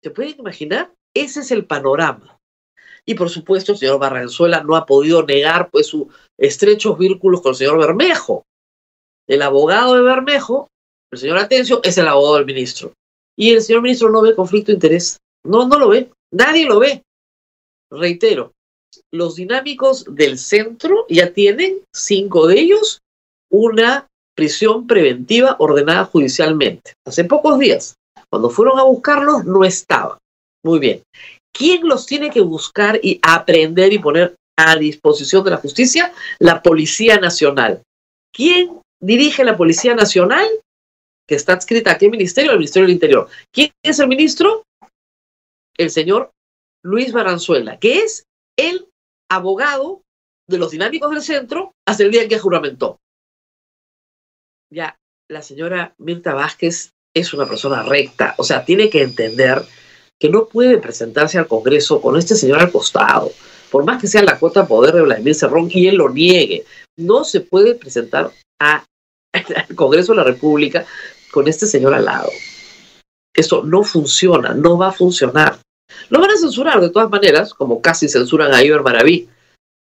¿Se 0.04 0.12
pueden 0.12 0.40
imaginar? 0.40 0.94
Ese 1.14 1.42
es 1.42 1.52
el 1.52 1.66
panorama. 1.66 2.38
Y 3.06 3.16
por 3.16 3.30
supuesto, 3.30 3.72
el 3.72 3.78
señor 3.80 4.00
Barranzuela 4.00 4.64
no 4.64 4.76
ha 4.76 4.86
podido 4.86 5.24
negar 5.24 5.70
pues 5.72 5.88
sus 5.88 6.08
estrechos 6.38 6.98
vínculos 6.98 7.42
con 7.42 7.52
el 7.52 7.56
señor 7.56 7.80
Bermejo. 7.80 8.44
El 9.28 9.42
abogado 9.42 9.96
de 9.96 10.02
Bermejo, 10.02 10.68
el 11.12 11.20
señor 11.20 11.40
Atencio, 11.40 11.82
es 11.84 11.98
el 11.98 12.08
abogado 12.08 12.36
del 12.36 12.46
ministro. 12.46 12.94
Y 13.36 13.52
el 13.52 13.62
señor 13.62 13.82
ministro 13.82 14.10
no 14.10 14.22
ve 14.22 14.36
conflicto 14.36 14.72
de 14.72 14.76
interés. 14.76 15.18
No, 15.46 15.68
no 15.68 15.80
lo 15.80 15.90
ve. 15.90 16.12
Nadie 16.32 16.66
lo 16.66 16.80
ve. 16.80 17.04
Reitero, 17.92 18.54
los 19.12 19.36
dinámicos 19.36 20.06
del 20.10 20.38
centro 20.38 21.06
ya 21.10 21.34
tienen, 21.34 21.82
cinco 21.94 22.48
de 22.48 22.60
ellos, 22.60 23.00
una 23.52 24.08
prisión 24.36 24.88
preventiva 24.88 25.56
ordenada 25.60 26.06
judicialmente. 26.06 26.94
Hace 27.06 27.24
pocos 27.26 27.60
días, 27.60 27.96
cuando 28.30 28.50
fueron 28.50 28.80
a 28.80 28.84
buscarlos, 28.84 29.44
no 29.46 29.66
estaba. 29.66 30.18
Muy 30.64 30.80
bien. 30.80 31.04
¿Quién 31.54 31.88
los 31.88 32.06
tiene 32.06 32.30
que 32.30 32.42
buscar 32.42 33.00
y 33.02 33.20
aprender 33.24 33.92
y 33.92 34.00
poner 34.00 34.36
a 34.58 34.76
disposición 34.76 35.44
de 35.44 35.52
la 35.52 35.58
justicia? 35.58 36.14
La 36.38 36.62
Policía 36.62 37.20
Nacional. 37.20 37.82
¿Quién 38.34 38.80
dirige 39.02 39.44
la 39.44 39.58
Policía 39.58 39.96
Nacional? 39.96 40.48
Que 41.28 41.36
está 41.36 41.54
adscrita 41.54 41.92
a 41.92 41.98
qué 41.98 42.10
ministerio? 42.10 42.52
Al 42.52 42.58
Ministerio 42.58 42.88
del 42.88 42.94
Interior. 42.94 43.28
¿Quién 43.52 43.72
es 43.84 44.00
el 44.00 44.08
ministro? 44.08 44.64
El 45.80 45.90
señor 45.90 46.32
Luis 46.84 47.12
Baranzuela, 47.14 47.80
que 47.80 48.00
es 48.00 48.26
el 48.58 48.90
abogado 49.32 50.04
de 50.48 50.58
los 50.58 50.72
dinámicos 50.72 51.12
del 51.12 51.22
centro 51.22 51.74
hasta 51.88 52.04
el 52.04 52.12
día 52.12 52.24
en 52.24 52.30
que 52.30 52.38
juramentó. 52.38 53.00
Ya, 54.72 54.98
la 55.30 55.42
señora 55.42 55.96
Mirta 55.98 56.34
Vázquez 56.34 56.92
es 57.16 57.34
una 57.34 57.48
persona 57.48 57.84
recta, 57.84 58.36
o 58.38 58.44
sea, 58.44 58.66
tiene 58.66 58.90
que 58.90 59.02
entender 59.02 59.64
que 60.20 60.30
no 60.30 60.48
puede 60.48 60.78
presentarse 60.80 61.38
al 61.38 61.48
Congreso 61.48 62.02
con 62.02 62.18
este 62.18 62.36
señor 62.36 62.60
al 62.60 62.72
costado, 62.72 63.32
por 63.72 63.86
más 63.86 64.02
que 64.02 64.08
sea 64.08 64.22
la 64.22 64.38
cuota 64.38 64.62
de 64.62 64.68
poder 64.68 64.94
de 64.94 65.02
Vladimir 65.02 65.34
Cerrón 65.34 65.70
y 65.72 65.88
él 65.88 65.96
lo 65.96 66.10
niegue. 66.10 66.66
No 66.98 67.24
se 67.24 67.40
puede 67.40 67.76
presentar 67.76 68.32
al 68.60 68.84
Congreso 69.76 70.12
de 70.12 70.18
la 70.18 70.24
República 70.26 70.86
con 71.32 71.48
este 71.48 71.68
señor 71.68 71.94
al 71.94 72.06
lado. 72.06 72.30
Eso 73.34 73.64
no 73.64 73.84
funciona, 73.84 74.54
no 74.54 74.78
va 74.78 74.90
a 74.90 74.92
funcionar. 74.92 75.60
Lo 76.10 76.20
van 76.20 76.32
a 76.32 76.38
censurar 76.38 76.80
de 76.82 76.90
todas 76.90 77.10
maneras, 77.10 77.54
como 77.54 77.82
casi 77.82 78.08
censuran 78.10 78.54
a 78.54 78.64
Iber 78.64 78.82
Maraví. 78.82 79.30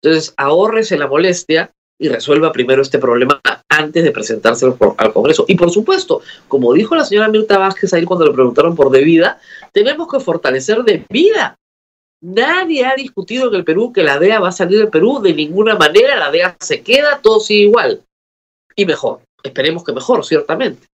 Entonces, 0.01 0.33
ahórrese 0.37 0.97
la 0.97 1.07
molestia 1.07 1.71
y 1.99 2.09
resuelva 2.09 2.51
primero 2.51 2.81
este 2.81 2.99
problema 2.99 3.41
antes 3.69 4.03
de 4.03 4.11
presentarse 4.11 4.65
al 4.65 5.13
Congreso. 5.13 5.45
Y 5.47 5.55
por 5.55 5.71
supuesto, 5.71 6.21
como 6.47 6.73
dijo 6.73 6.95
la 6.95 7.05
señora 7.05 7.29
Mirta 7.29 7.57
Vázquez 7.57 7.93
ahí 7.93 8.03
cuando 8.05 8.25
le 8.25 8.33
preguntaron 8.33 8.75
por 8.75 8.89
debida, 8.89 9.39
tenemos 9.71 10.07
que 10.11 10.19
fortalecer 10.19 10.83
debida. 10.83 11.55
Nadie 12.21 12.85
ha 12.85 12.95
discutido 12.95 13.49
en 13.49 13.55
el 13.55 13.63
Perú 13.63 13.93
que 13.93 14.03
la 14.03 14.17
DEA 14.17 14.39
va 14.39 14.49
a 14.49 14.53
salir 14.53 14.79
del 14.79 14.89
Perú 14.89 15.21
de 15.21 15.33
ninguna 15.33 15.75
manera, 15.75 16.15
la 16.15 16.31
DEA 16.31 16.55
se 16.59 16.81
queda, 16.81 17.19
todo 17.21 17.39
sigue 17.39 17.65
igual. 17.65 18.01
Y 18.75 18.85
mejor, 18.85 19.19
esperemos 19.43 19.83
que 19.83 19.93
mejor, 19.93 20.25
ciertamente. 20.25 20.87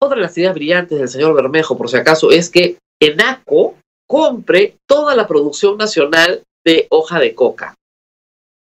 Otra 0.00 0.16
de 0.16 0.22
las 0.22 0.36
ideas 0.36 0.54
brillantes 0.54 0.98
del 0.98 1.08
señor 1.08 1.34
Bermejo, 1.34 1.76
por 1.76 1.88
si 1.88 1.96
acaso, 1.96 2.30
es 2.30 2.50
que 2.50 2.78
ENACO 3.00 3.76
compre 4.12 4.76
toda 4.86 5.16
la 5.16 5.26
producción 5.26 5.78
nacional 5.78 6.42
de 6.66 6.86
hoja 6.90 7.18
de 7.18 7.34
coca. 7.34 7.74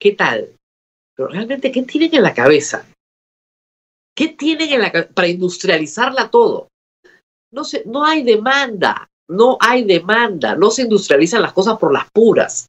¿Qué 0.00 0.12
tal? 0.12 0.50
Pero 1.16 1.30
realmente, 1.30 1.72
¿qué 1.72 1.82
tienen 1.82 2.14
en 2.14 2.22
la 2.22 2.32
cabeza? 2.32 2.86
¿Qué 4.16 4.28
tienen 4.28 4.72
en 4.72 4.80
la 4.82 4.92
para 5.12 5.26
industrializarla 5.26 6.30
todo? 6.30 6.68
No, 7.52 7.64
sé, 7.64 7.82
no 7.86 8.06
hay 8.06 8.22
demanda, 8.22 9.08
no 9.28 9.58
hay 9.58 9.82
demanda, 9.82 10.54
no 10.54 10.70
se 10.70 10.82
industrializan 10.82 11.42
las 11.42 11.52
cosas 11.52 11.76
por 11.76 11.92
las 11.92 12.08
puras. 12.12 12.68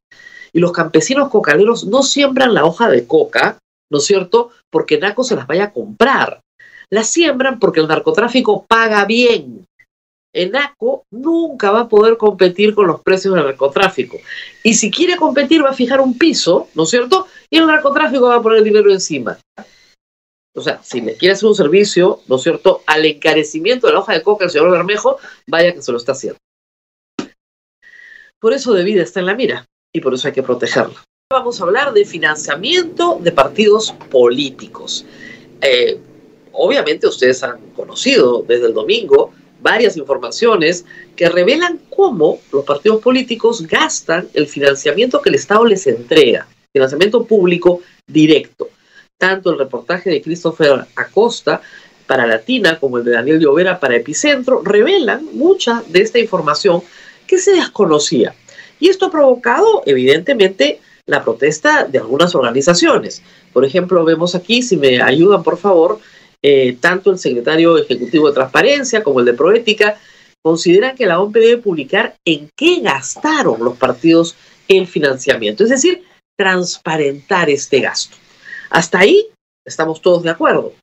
Y 0.51 0.59
los 0.59 0.71
campesinos 0.71 1.29
cocaderos 1.29 1.85
no 1.85 2.01
siembran 2.01 2.55
la 2.55 2.65
hoja 2.65 2.89
de 2.89 3.05
coca, 3.05 3.59
¿no 3.91 3.99
es 3.99 4.05
cierto? 4.05 4.49
Porque 4.71 4.97
Naco 4.97 5.23
se 5.23 5.35
las 5.35 5.45
vaya 5.45 5.65
a 5.65 5.73
comprar. 5.73 6.41
La 6.89 7.03
siembran 7.03 7.59
porque 7.59 7.81
el 7.81 7.87
narcotráfico 7.87 8.65
paga 8.67 9.05
bien. 9.05 9.67
Enaco 10.33 11.05
nunca 11.11 11.71
va 11.71 11.81
a 11.81 11.87
poder 11.87 12.17
competir 12.17 12.73
con 12.73 12.87
los 12.87 13.01
precios 13.01 13.35
del 13.35 13.45
narcotráfico. 13.45 14.17
Y 14.63 14.73
si 14.73 14.89
quiere 14.89 15.15
competir, 15.15 15.63
va 15.63 15.69
a 15.69 15.73
fijar 15.73 16.01
un 16.01 16.17
piso, 16.17 16.67
¿no 16.73 16.83
es 16.83 16.89
cierto? 16.89 17.27
Y 17.49 17.57
el 17.57 17.67
narcotráfico 17.67 18.27
va 18.27 18.35
a 18.35 18.41
poner 18.41 18.63
dinero 18.63 18.91
encima. 18.91 19.37
O 20.55 20.61
sea, 20.61 20.81
si 20.83 21.01
le 21.01 21.15
quiere 21.15 21.33
hacer 21.33 21.47
un 21.47 21.55
servicio, 21.55 22.21
¿no 22.27 22.35
es 22.35 22.43
cierto?, 22.43 22.81
al 22.85 23.05
encarecimiento 23.05 23.87
de 23.87 23.93
la 23.93 23.99
hoja 23.99 24.13
de 24.13 24.21
coca 24.21 24.45
del 24.45 24.51
señor 24.51 24.71
Bermejo, 24.71 25.17
vaya 25.47 25.73
que 25.73 25.81
se 25.81 25.91
lo 25.91 25.97
está 25.97 26.11
haciendo. 26.11 26.37
Por 28.39 28.53
eso 28.53 28.73
de 28.73 28.83
vida 28.83 29.03
está 29.03 29.19
en 29.19 29.27
la 29.27 29.35
mira 29.35 29.65
y 29.93 30.01
por 30.01 30.13
eso 30.13 30.27
hay 30.27 30.33
que 30.33 30.43
protegerla. 30.43 31.03
Vamos 31.31 31.59
a 31.59 31.63
hablar 31.63 31.93
de 31.93 32.05
financiamiento 32.05 33.17
de 33.21 33.31
partidos 33.31 33.93
políticos. 34.11 35.05
Eh, 35.61 35.97
obviamente 36.51 37.07
ustedes 37.07 37.41
han 37.41 37.71
conocido 37.71 38.43
desde 38.43 38.67
el 38.67 38.73
domingo 38.73 39.33
varias 39.63 39.97
informaciones 39.97 40.85
que 41.15 41.29
revelan 41.29 41.79
cómo 41.89 42.39
los 42.51 42.63
partidos 42.65 43.01
políticos 43.01 43.65
gastan 43.65 44.27
el 44.33 44.45
financiamiento 44.45 45.21
que 45.21 45.29
el 45.29 45.35
Estado 45.35 45.65
les 45.65 45.87
entrega, 45.87 46.47
financiamiento 46.71 47.25
público 47.25 47.81
directo. 48.05 48.69
Tanto 49.17 49.51
el 49.51 49.57
reportaje 49.57 50.09
de 50.09 50.21
Christopher 50.21 50.85
Acosta 50.95 51.61
para 52.05 52.27
Latina 52.27 52.77
como 52.79 52.97
el 52.97 53.05
de 53.05 53.11
Daniel 53.11 53.39
Llovera 53.39 53.79
para 53.79 53.95
Epicentro 53.95 54.61
revelan 54.63 55.25
mucha 55.33 55.81
de 55.87 56.01
esta 56.01 56.19
información 56.19 56.83
que 57.25 57.37
se 57.37 57.53
desconocía. 57.53 58.35
Y 58.79 58.89
esto 58.89 59.05
ha 59.05 59.11
provocado, 59.11 59.81
evidentemente, 59.85 60.81
la 61.05 61.23
protesta 61.23 61.85
de 61.85 61.99
algunas 61.99 62.35
organizaciones. 62.35 63.21
Por 63.53 63.63
ejemplo, 63.65 64.03
vemos 64.03 64.35
aquí, 64.35 64.61
si 64.61 64.77
me 64.77 65.01
ayudan 65.01 65.43
por 65.43 65.57
favor, 65.57 65.99
eh, 66.43 66.77
tanto 66.79 67.09
el 67.09 67.17
secretario 67.17 67.77
ejecutivo 67.77 68.27
de 68.27 68.33
Transparencia 68.33 69.01
como 69.01 69.21
el 69.21 69.25
de 69.25 69.33
Proética 69.33 69.97
consideran 70.43 70.95
que 70.95 71.05
la 71.05 71.21
OMP 71.21 71.35
debe 71.35 71.57
publicar 71.57 72.17
en 72.25 72.49
qué 72.57 72.81
gastaron 72.81 73.63
los 73.63 73.77
partidos 73.77 74.35
el 74.67 74.85
financiamiento, 74.87 75.63
es 75.63 75.69
decir, 75.69 76.03
transparentar 76.37 77.49
este 77.49 77.79
gasto. 77.79 78.17
Hasta 78.69 78.99
ahí 78.99 79.27
estamos 79.65 80.01
todos 80.01 80.23
de 80.23 80.31
acuerdo. 80.31 80.73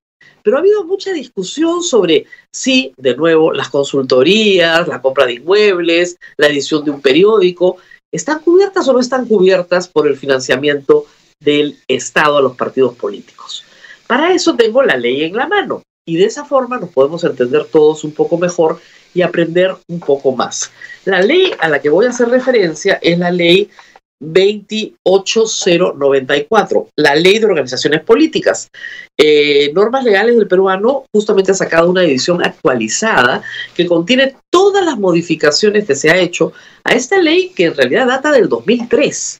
Pero 0.42 0.56
ha 0.56 0.60
habido 0.60 0.84
mucha 0.84 1.12
discusión 1.12 1.82
sobre 1.82 2.24
si, 2.50 2.94
de 2.96 3.14
nuevo, 3.14 3.52
las 3.52 3.68
consultorías, 3.68 4.88
la 4.88 5.02
compra 5.02 5.26
de 5.26 5.34
inmuebles, 5.34 6.16
la 6.38 6.48
edición 6.48 6.84
de 6.84 6.90
un 6.90 7.02
periódico, 7.02 7.76
están 8.10 8.40
cubiertas 8.40 8.88
o 8.88 8.94
no 8.94 9.00
están 9.00 9.26
cubiertas 9.26 9.88
por 9.88 10.08
el 10.08 10.16
financiamiento 10.16 11.04
del 11.38 11.78
Estado 11.86 12.38
a 12.38 12.42
los 12.42 12.56
partidos 12.56 12.96
políticos. 12.96 13.64
Para 14.10 14.34
eso 14.34 14.56
tengo 14.56 14.82
la 14.82 14.96
ley 14.96 15.22
en 15.22 15.36
la 15.36 15.46
mano 15.46 15.84
y 16.04 16.16
de 16.16 16.24
esa 16.24 16.44
forma 16.44 16.78
nos 16.78 16.90
podemos 16.90 17.22
entender 17.22 17.66
todos 17.66 18.02
un 18.02 18.10
poco 18.10 18.38
mejor 18.38 18.80
y 19.14 19.22
aprender 19.22 19.76
un 19.86 20.00
poco 20.00 20.32
más. 20.32 20.72
La 21.04 21.22
ley 21.22 21.52
a 21.60 21.68
la 21.68 21.80
que 21.80 21.90
voy 21.90 22.06
a 22.06 22.10
hacer 22.10 22.28
referencia 22.28 22.98
es 23.00 23.16
la 23.20 23.30
ley 23.30 23.70
28094, 24.18 26.88
la 26.96 27.14
ley 27.14 27.38
de 27.38 27.46
organizaciones 27.46 28.02
políticas. 28.02 28.68
Eh, 29.16 29.70
normas 29.74 30.02
legales 30.02 30.36
del 30.36 30.48
peruano 30.48 31.04
justamente 31.14 31.52
ha 31.52 31.54
sacado 31.54 31.88
una 31.88 32.02
edición 32.02 32.44
actualizada 32.44 33.44
que 33.76 33.86
contiene 33.86 34.34
todas 34.50 34.84
las 34.84 34.98
modificaciones 34.98 35.86
que 35.86 35.94
se 35.94 36.10
ha 36.10 36.18
hecho 36.18 36.52
a 36.82 36.94
esta 36.94 37.18
ley 37.18 37.52
que 37.54 37.66
en 37.66 37.76
realidad 37.76 38.08
data 38.08 38.32
del 38.32 38.48
2003. 38.48 39.39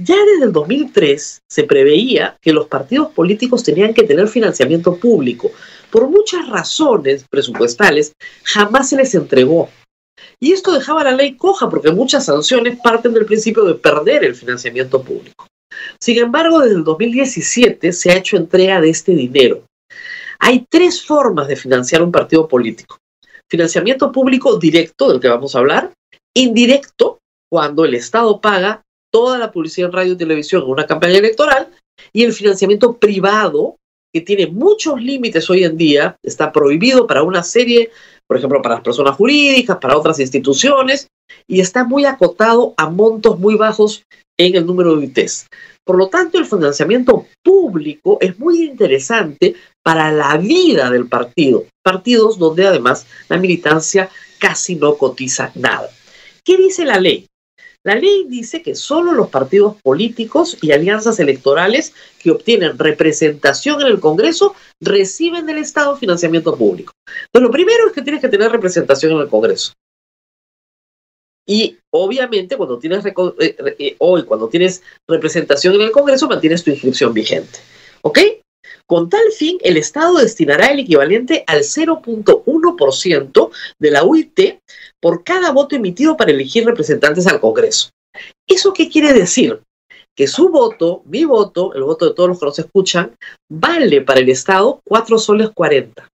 Ya 0.00 0.14
desde 0.24 0.44
el 0.44 0.52
2003 0.52 1.42
se 1.48 1.64
preveía 1.64 2.38
que 2.40 2.52
los 2.52 2.68
partidos 2.68 3.08
políticos 3.08 3.64
tenían 3.64 3.92
que 3.92 4.04
tener 4.04 4.28
financiamiento 4.28 4.96
público. 4.96 5.50
Por 5.90 6.08
muchas 6.08 6.48
razones 6.48 7.24
presupuestales, 7.28 8.12
jamás 8.44 8.90
se 8.90 8.96
les 8.96 9.12
entregó. 9.16 9.68
Y 10.38 10.52
esto 10.52 10.72
dejaba 10.72 11.02
la 11.02 11.16
ley 11.16 11.36
coja 11.36 11.68
porque 11.68 11.90
muchas 11.90 12.26
sanciones 12.26 12.78
parten 12.80 13.12
del 13.12 13.26
principio 13.26 13.64
de 13.64 13.74
perder 13.74 14.24
el 14.24 14.36
financiamiento 14.36 15.02
público. 15.02 15.48
Sin 16.00 16.18
embargo, 16.18 16.60
desde 16.60 16.76
el 16.76 16.84
2017 16.84 17.92
se 17.92 18.12
ha 18.12 18.16
hecho 18.16 18.36
entrega 18.36 18.80
de 18.80 18.90
este 18.90 19.16
dinero. 19.16 19.64
Hay 20.38 20.64
tres 20.70 21.04
formas 21.04 21.48
de 21.48 21.56
financiar 21.56 22.04
un 22.04 22.12
partido 22.12 22.46
político. 22.46 22.98
Financiamiento 23.50 24.12
público 24.12 24.58
directo, 24.58 25.10
del 25.10 25.20
que 25.20 25.28
vamos 25.28 25.56
a 25.56 25.58
hablar, 25.58 25.92
indirecto, 26.36 27.18
cuando 27.50 27.84
el 27.84 27.94
Estado 27.94 28.40
paga 28.40 28.82
toda 29.12 29.38
la 29.38 29.50
publicidad 29.52 29.88
en 29.88 29.92
radio 29.92 30.12
y 30.12 30.16
televisión 30.16 30.62
en 30.62 30.70
una 30.70 30.86
campaña 30.86 31.18
electoral 31.18 31.68
y 32.12 32.24
el 32.24 32.32
financiamiento 32.32 32.96
privado, 32.96 33.76
que 34.12 34.20
tiene 34.20 34.46
muchos 34.46 35.00
límites 35.00 35.48
hoy 35.50 35.64
en 35.64 35.76
día, 35.76 36.16
está 36.22 36.52
prohibido 36.52 37.06
para 37.06 37.22
una 37.22 37.42
serie, 37.42 37.90
por 38.26 38.36
ejemplo, 38.36 38.62
para 38.62 38.76
las 38.76 38.84
personas 38.84 39.16
jurídicas, 39.16 39.78
para 39.78 39.96
otras 39.96 40.18
instituciones, 40.18 41.08
y 41.46 41.60
está 41.60 41.84
muy 41.84 42.04
acotado 42.04 42.74
a 42.76 42.88
montos 42.88 43.38
muy 43.38 43.54
bajos 43.56 44.02
en 44.38 44.54
el 44.56 44.64
número 44.64 44.96
de 44.96 45.06
ITs. 45.06 45.46
Por 45.84 45.96
lo 45.96 46.08
tanto, 46.08 46.38
el 46.38 46.46
financiamiento 46.46 47.26
público 47.42 48.18
es 48.20 48.38
muy 48.38 48.62
interesante 48.62 49.54
para 49.82 50.12
la 50.12 50.36
vida 50.36 50.90
del 50.90 51.08
partido, 51.08 51.64
partidos 51.82 52.38
donde 52.38 52.66
además 52.66 53.06
la 53.28 53.38
militancia 53.38 54.08
casi 54.38 54.76
no 54.76 54.96
cotiza 54.96 55.50
nada. 55.54 55.88
¿Qué 56.44 56.56
dice 56.56 56.84
la 56.84 57.00
ley? 57.00 57.26
La 57.84 57.94
ley 57.94 58.26
dice 58.28 58.60
que 58.62 58.74
solo 58.74 59.12
los 59.12 59.28
partidos 59.28 59.76
políticos 59.82 60.58
y 60.60 60.72
alianzas 60.72 61.20
electorales 61.20 61.94
que 62.18 62.30
obtienen 62.30 62.78
representación 62.78 63.80
en 63.80 63.86
el 63.86 64.00
Congreso 64.00 64.54
reciben 64.80 65.46
del 65.46 65.58
Estado 65.58 65.96
financiamiento 65.96 66.56
público. 66.56 66.92
Entonces, 67.06 67.42
lo 67.42 67.50
primero 67.50 67.86
es 67.86 67.92
que 67.92 68.02
tienes 68.02 68.20
que 68.20 68.28
tener 68.28 68.50
representación 68.50 69.12
en 69.12 69.18
el 69.18 69.28
Congreso. 69.28 69.72
Y 71.46 71.78
obviamente 71.90 72.58
cuando 72.58 72.78
tienes 72.78 73.06
eh, 73.06 73.14
eh, 73.78 73.96
hoy 73.98 74.24
cuando 74.24 74.48
tienes 74.48 74.82
representación 75.08 75.74
en 75.76 75.80
el 75.80 75.90
Congreso 75.90 76.28
mantienes 76.28 76.62
tu 76.62 76.70
inscripción 76.70 77.14
vigente. 77.14 77.58
¿Ok? 78.02 78.18
Con 78.86 79.08
tal 79.08 79.32
fin, 79.32 79.58
el 79.62 79.76
Estado 79.76 80.18
destinará 80.18 80.66
el 80.68 80.80
equivalente 80.80 81.44
al 81.46 81.60
0.1% 81.60 83.50
de 83.78 83.90
la 83.90 84.04
UIT 84.04 84.40
por 85.00 85.24
cada 85.24 85.52
voto 85.52 85.76
emitido 85.76 86.16
para 86.16 86.30
elegir 86.30 86.64
representantes 86.64 87.26
al 87.26 87.40
Congreso. 87.40 87.90
¿Eso 88.46 88.72
qué 88.72 88.88
quiere 88.88 89.12
decir? 89.12 89.60
Que 90.16 90.26
su 90.26 90.48
voto, 90.48 91.02
mi 91.04 91.24
voto, 91.24 91.74
el 91.74 91.84
voto 91.84 92.08
de 92.08 92.14
todos 92.14 92.28
los 92.28 92.40
que 92.40 92.46
nos 92.46 92.58
escuchan, 92.58 93.14
vale 93.48 94.00
para 94.02 94.20
el 94.20 94.28
Estado 94.28 94.80
4 94.84 95.18
soles 95.18 95.50
40. 95.54 96.08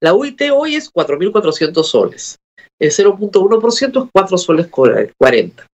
La 0.00 0.12
UIT 0.12 0.42
hoy 0.52 0.76
es 0.76 0.92
4.400 0.92 1.82
soles. 1.82 2.36
el 2.78 2.90
0.1% 2.90 4.04
es 4.04 4.10
4 4.12 4.38
soles 4.38 4.66
40. 4.68 5.66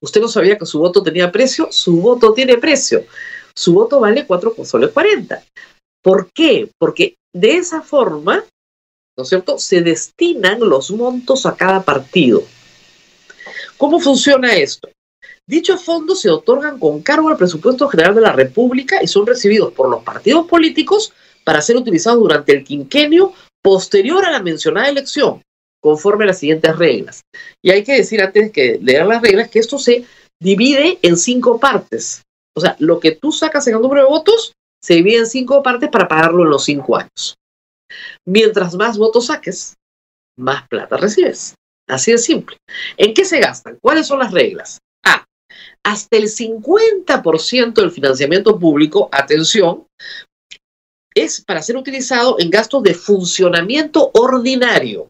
Usted 0.00 0.20
no 0.20 0.28
sabía 0.28 0.56
que 0.56 0.64
su 0.64 0.78
voto 0.78 1.02
tenía 1.02 1.30
precio, 1.30 1.68
su 1.70 2.00
voto 2.00 2.32
tiene 2.32 2.56
precio. 2.56 3.04
Su 3.54 3.74
voto 3.74 4.00
vale 4.00 4.26
4 4.26 4.54
soles 4.64 4.90
40. 4.90 5.42
¿Por 6.02 6.30
qué? 6.32 6.70
Porque 6.78 7.16
de 7.34 7.56
esa 7.56 7.82
forma, 7.82 8.44
¿no 9.18 9.24
es 9.24 9.28
cierto?, 9.30 9.58
se 9.58 9.80
destinan 9.80 10.60
los 10.60 10.92
montos 10.92 11.44
a 11.44 11.56
cada 11.56 11.82
partido. 11.82 12.44
¿Cómo 13.76 13.98
funciona 13.98 14.54
esto? 14.54 14.88
Dichos 15.44 15.84
fondos 15.84 16.20
se 16.20 16.30
otorgan 16.30 16.78
con 16.78 17.02
cargo 17.02 17.28
al 17.28 17.36
presupuesto 17.36 17.88
general 17.88 18.14
de 18.14 18.20
la 18.20 18.32
República 18.32 19.02
y 19.02 19.08
son 19.08 19.26
recibidos 19.26 19.72
por 19.72 19.90
los 19.90 20.04
partidos 20.04 20.46
políticos 20.46 21.12
para 21.42 21.60
ser 21.60 21.76
utilizados 21.76 22.20
durante 22.20 22.52
el 22.52 22.62
quinquenio 22.62 23.32
posterior 23.60 24.24
a 24.24 24.30
la 24.30 24.40
mencionada 24.40 24.88
elección, 24.88 25.42
conforme 25.82 26.22
a 26.22 26.28
las 26.28 26.38
siguientes 26.38 26.76
reglas. 26.76 27.22
Y 27.60 27.72
hay 27.72 27.82
que 27.82 27.94
decir 27.94 28.22
antes 28.22 28.52
de 28.52 28.78
leer 28.80 29.04
las 29.04 29.20
reglas 29.20 29.50
que 29.50 29.58
esto 29.58 29.80
se 29.80 30.04
divide 30.40 31.00
en 31.02 31.16
cinco 31.16 31.58
partes. 31.58 32.22
O 32.56 32.60
sea, 32.60 32.76
lo 32.78 33.00
que 33.00 33.12
tú 33.12 33.32
sacas 33.32 33.66
en 33.66 33.74
el 33.74 33.80
número 33.80 34.02
de 34.02 34.08
votos 34.10 34.52
se 34.80 34.94
divide 34.94 35.18
en 35.18 35.26
cinco 35.26 35.60
partes 35.60 35.88
para 35.90 36.06
pagarlo 36.06 36.44
en 36.44 36.50
los 36.50 36.64
cinco 36.64 36.96
años. 36.96 37.36
Mientras 38.26 38.74
más 38.74 38.98
votos 38.98 39.26
saques, 39.26 39.76
más 40.36 40.66
plata 40.68 40.96
recibes. 40.96 41.54
Así 41.88 42.12
de 42.12 42.18
simple. 42.18 42.56
¿En 42.96 43.14
qué 43.14 43.24
se 43.24 43.40
gastan? 43.40 43.78
¿Cuáles 43.80 44.06
son 44.06 44.18
las 44.18 44.32
reglas? 44.32 44.78
A. 45.04 45.24
Hasta 45.82 46.16
el 46.16 46.24
50% 46.24 47.74
del 47.74 47.90
financiamiento 47.90 48.58
público, 48.58 49.08
atención, 49.10 49.86
es 51.14 51.42
para 51.44 51.62
ser 51.62 51.76
utilizado 51.76 52.36
en 52.38 52.50
gastos 52.50 52.82
de 52.82 52.94
funcionamiento 52.94 54.10
ordinario, 54.14 55.08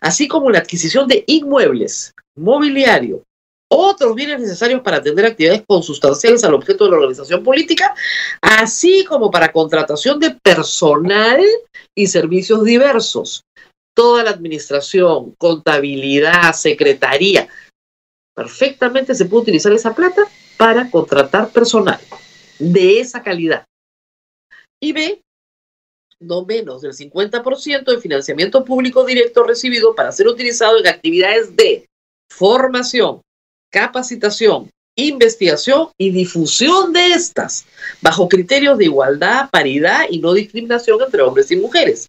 así 0.00 0.28
como 0.28 0.50
la 0.50 0.60
adquisición 0.60 1.08
de 1.08 1.24
inmuebles, 1.26 2.14
mobiliario, 2.36 3.24
otros 3.70 4.14
bienes 4.16 4.40
necesarios 4.40 4.80
para 4.82 4.96
atender 4.96 5.24
actividades 5.24 5.62
consustanciales 5.66 6.42
al 6.42 6.54
objeto 6.54 6.84
de 6.84 6.90
la 6.90 6.96
organización 6.96 7.44
política, 7.44 7.94
así 8.42 9.04
como 9.04 9.30
para 9.30 9.52
contratación 9.52 10.18
de 10.18 10.32
personal 10.42 11.40
y 11.96 12.08
servicios 12.08 12.64
diversos. 12.64 13.42
Toda 13.96 14.24
la 14.24 14.30
administración, 14.30 15.34
contabilidad, 15.38 16.52
secretaría, 16.52 17.48
perfectamente 18.34 19.14
se 19.14 19.26
puede 19.26 19.42
utilizar 19.42 19.72
esa 19.72 19.94
plata 19.94 20.22
para 20.56 20.90
contratar 20.90 21.50
personal 21.50 22.00
de 22.58 23.00
esa 23.00 23.22
calidad. 23.22 23.64
Y 24.82 24.92
B, 24.92 25.22
no 26.20 26.44
menos 26.44 26.82
del 26.82 26.92
50% 26.92 27.84
de 27.84 28.00
financiamiento 28.00 28.64
público 28.64 29.04
directo 29.04 29.44
recibido 29.44 29.94
para 29.94 30.12
ser 30.12 30.26
utilizado 30.26 30.78
en 30.78 30.86
actividades 30.86 31.54
de 31.54 31.86
formación, 32.30 33.20
capacitación, 33.70 34.70
investigación 34.96 35.88
y 35.98 36.10
difusión 36.10 36.92
de 36.92 37.12
estas, 37.12 37.64
bajo 38.02 38.28
criterios 38.28 38.78
de 38.78 38.84
igualdad, 38.84 39.48
paridad 39.50 40.06
y 40.10 40.18
no 40.18 40.32
discriminación 40.32 41.00
entre 41.02 41.22
hombres 41.22 41.50
y 41.50 41.56
mujeres. 41.56 42.08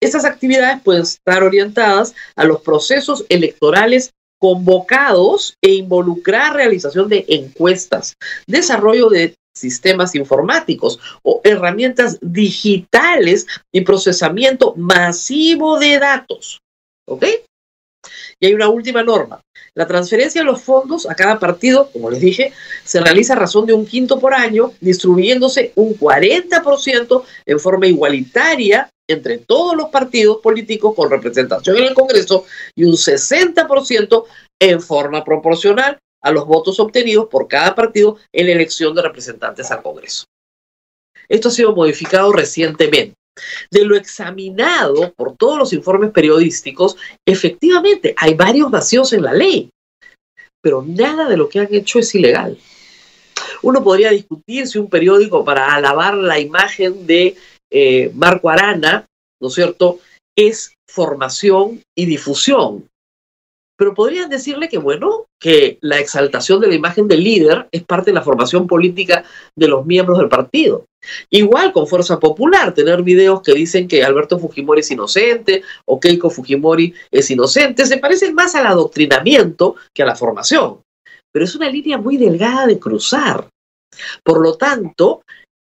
Estas 0.00 0.24
actividades 0.24 0.80
pueden 0.82 1.02
estar 1.02 1.42
orientadas 1.42 2.14
a 2.36 2.44
los 2.44 2.60
procesos 2.60 3.24
electorales 3.28 4.12
convocados 4.38 5.54
e 5.60 5.72
involucrar 5.72 6.54
realización 6.54 7.08
de 7.08 7.24
encuestas, 7.28 8.14
desarrollo 8.46 9.08
de 9.08 9.34
sistemas 9.56 10.14
informáticos 10.14 11.00
o 11.22 11.40
herramientas 11.42 12.18
digitales 12.20 13.46
y 13.72 13.80
procesamiento 13.80 14.74
masivo 14.76 15.78
de 15.80 15.98
datos. 15.98 16.60
¿Ok? 17.06 17.24
Y 18.40 18.46
hay 18.46 18.54
una 18.54 18.68
última 18.68 19.02
norma. 19.02 19.40
La 19.74 19.86
transferencia 19.86 20.40
de 20.40 20.46
los 20.46 20.62
fondos 20.62 21.08
a 21.08 21.14
cada 21.14 21.38
partido, 21.38 21.90
como 21.92 22.10
les 22.10 22.20
dije, 22.20 22.52
se 22.84 23.00
realiza 23.00 23.34
a 23.34 23.36
razón 23.36 23.66
de 23.66 23.72
un 23.72 23.86
quinto 23.86 24.18
por 24.18 24.34
año, 24.34 24.72
distribuyéndose 24.80 25.72
un 25.76 25.98
40% 25.98 27.22
en 27.46 27.60
forma 27.60 27.86
igualitaria 27.86 28.90
entre 29.08 29.38
todos 29.38 29.76
los 29.76 29.88
partidos 29.88 30.38
políticos 30.42 30.94
con 30.94 31.10
representación 31.10 31.78
en 31.78 31.84
el 31.84 31.94
Congreso 31.94 32.44
y 32.74 32.84
un 32.84 32.92
60% 32.92 34.24
en 34.60 34.80
forma 34.80 35.24
proporcional 35.24 35.98
a 36.20 36.30
los 36.30 36.46
votos 36.46 36.78
obtenidos 36.80 37.28
por 37.28 37.48
cada 37.48 37.74
partido 37.74 38.18
en 38.32 38.46
la 38.46 38.52
elección 38.52 38.94
de 38.94 39.02
representantes 39.02 39.70
al 39.70 39.82
Congreso. 39.82 40.24
Esto 41.28 41.48
ha 41.48 41.52
sido 41.52 41.74
modificado 41.74 42.32
recientemente. 42.32 43.14
De 43.70 43.84
lo 43.84 43.96
examinado 43.96 45.12
por 45.14 45.36
todos 45.36 45.58
los 45.58 45.72
informes 45.72 46.10
periodísticos, 46.10 46.96
efectivamente 47.26 48.14
hay 48.16 48.34
varios 48.34 48.70
vacíos 48.70 49.12
en 49.12 49.22
la 49.22 49.32
ley, 49.32 49.70
pero 50.62 50.84
nada 50.86 51.28
de 51.28 51.36
lo 51.36 51.48
que 51.48 51.60
han 51.60 51.72
hecho 51.72 51.98
es 51.98 52.14
ilegal. 52.14 52.58
Uno 53.62 53.82
podría 53.82 54.10
discutir 54.10 54.66
si 54.66 54.78
un 54.78 54.88
periódico 54.88 55.44
para 55.44 55.74
alabar 55.74 56.14
la 56.14 56.38
imagen 56.38 57.06
de 57.06 57.36
eh, 57.70 58.10
Marco 58.14 58.50
Arana, 58.50 59.06
¿no 59.40 59.48
es 59.48 59.54
cierto?, 59.54 59.98
es 60.36 60.74
formación 60.88 61.82
y 61.96 62.06
difusión 62.06 62.88
pero 63.78 63.94
podrían 63.94 64.28
decirle 64.28 64.68
que, 64.68 64.76
bueno, 64.76 65.26
que 65.40 65.78
la 65.82 66.00
exaltación 66.00 66.60
de 66.60 66.66
la 66.66 66.74
imagen 66.74 67.06
del 67.06 67.22
líder 67.22 67.68
es 67.70 67.84
parte 67.84 68.10
de 68.10 68.14
la 68.16 68.22
formación 68.22 68.66
política 68.66 69.24
de 69.54 69.68
los 69.68 69.86
miembros 69.86 70.18
del 70.18 70.28
partido. 70.28 70.84
Igual 71.30 71.72
con 71.72 71.86
Fuerza 71.86 72.18
Popular, 72.18 72.74
tener 72.74 73.02
videos 73.02 73.40
que 73.40 73.54
dicen 73.54 73.86
que 73.86 74.02
Alberto 74.02 74.36
Fujimori 74.36 74.80
es 74.80 74.90
inocente 74.90 75.62
o 75.84 76.00
Keiko 76.00 76.28
Fujimori 76.28 76.92
es 77.12 77.30
inocente, 77.30 77.86
se 77.86 77.98
parecen 77.98 78.34
más 78.34 78.56
al 78.56 78.66
adoctrinamiento 78.66 79.76
que 79.94 80.02
a 80.02 80.06
la 80.06 80.16
formación. 80.16 80.80
Pero 81.32 81.44
es 81.44 81.54
una 81.54 81.70
línea 81.70 81.98
muy 81.98 82.16
delgada 82.16 82.66
de 82.66 82.80
cruzar. 82.80 83.46
Por 84.24 84.42
lo 84.42 84.56
tanto, 84.56 85.22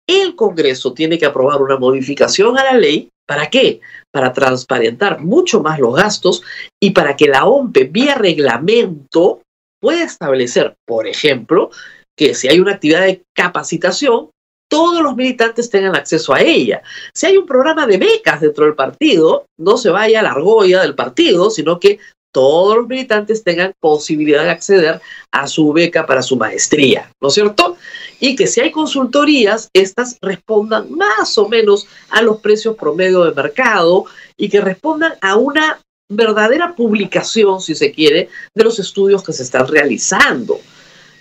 el 0.07 0.35
Congreso 0.35 0.93
tiene 0.93 1.17
que 1.17 1.25
aprobar 1.25 1.63
una 1.63 1.77
modificación 1.77 2.59
a 2.59 2.63
la 2.63 2.77
ley. 2.77 3.09
¿Para 3.25 3.49
qué? 3.49 3.81
para 4.13 4.31
transparentar 4.31 5.19
mucho 5.21 5.61
más 5.61 5.79
los 5.79 5.95
gastos 5.95 6.43
y 6.79 6.91
para 6.91 7.15
que 7.15 7.27
la 7.27 7.45
OMPE 7.45 7.85
vía 7.85 8.15
reglamento 8.15 9.41
pueda 9.81 10.03
establecer, 10.03 10.75
por 10.85 11.07
ejemplo, 11.07 11.71
que 12.15 12.35
si 12.35 12.47
hay 12.47 12.59
una 12.59 12.73
actividad 12.73 13.01
de 13.01 13.23
capacitación, 13.35 14.29
todos 14.69 15.01
los 15.01 15.15
militantes 15.15 15.69
tengan 15.69 15.95
acceso 15.95 16.33
a 16.33 16.41
ella. 16.41 16.83
Si 17.13 17.25
hay 17.25 17.37
un 17.37 17.47
programa 17.47 17.87
de 17.87 17.97
becas 17.97 18.39
dentro 18.39 18.65
del 18.65 18.75
partido, 18.75 19.45
no 19.59 19.77
se 19.77 19.89
vaya 19.89 20.19
a 20.19 20.23
la 20.23 20.31
argolla 20.31 20.81
del 20.81 20.95
partido, 20.95 21.49
sino 21.49 21.79
que 21.79 21.99
todos 22.31 22.77
los 22.77 22.87
militantes 22.87 23.43
tengan 23.43 23.73
posibilidad 23.79 24.43
de 24.43 24.51
acceder 24.51 25.01
a 25.31 25.47
su 25.47 25.73
beca 25.73 26.05
para 26.05 26.21
su 26.21 26.37
maestría, 26.37 27.11
¿no 27.21 27.27
es 27.27 27.33
cierto? 27.33 27.77
Y 28.25 28.37
que 28.37 28.47
si 28.47 28.61
hay 28.61 28.71
consultorías, 28.71 29.69
estas 29.73 30.17
respondan 30.21 30.89
más 30.93 31.37
o 31.37 31.49
menos 31.49 31.87
a 32.09 32.21
los 32.21 32.39
precios 32.39 32.77
promedio 32.77 33.25
de 33.25 33.33
mercado 33.33 34.05
y 34.37 34.47
que 34.47 34.61
respondan 34.61 35.15
a 35.19 35.35
una 35.35 35.81
verdadera 36.09 36.73
publicación, 36.73 37.59
si 37.59 37.75
se 37.75 37.91
quiere, 37.91 38.29
de 38.55 38.63
los 38.63 38.79
estudios 38.79 39.25
que 39.25 39.33
se 39.33 39.43
están 39.43 39.67
realizando. 39.67 40.57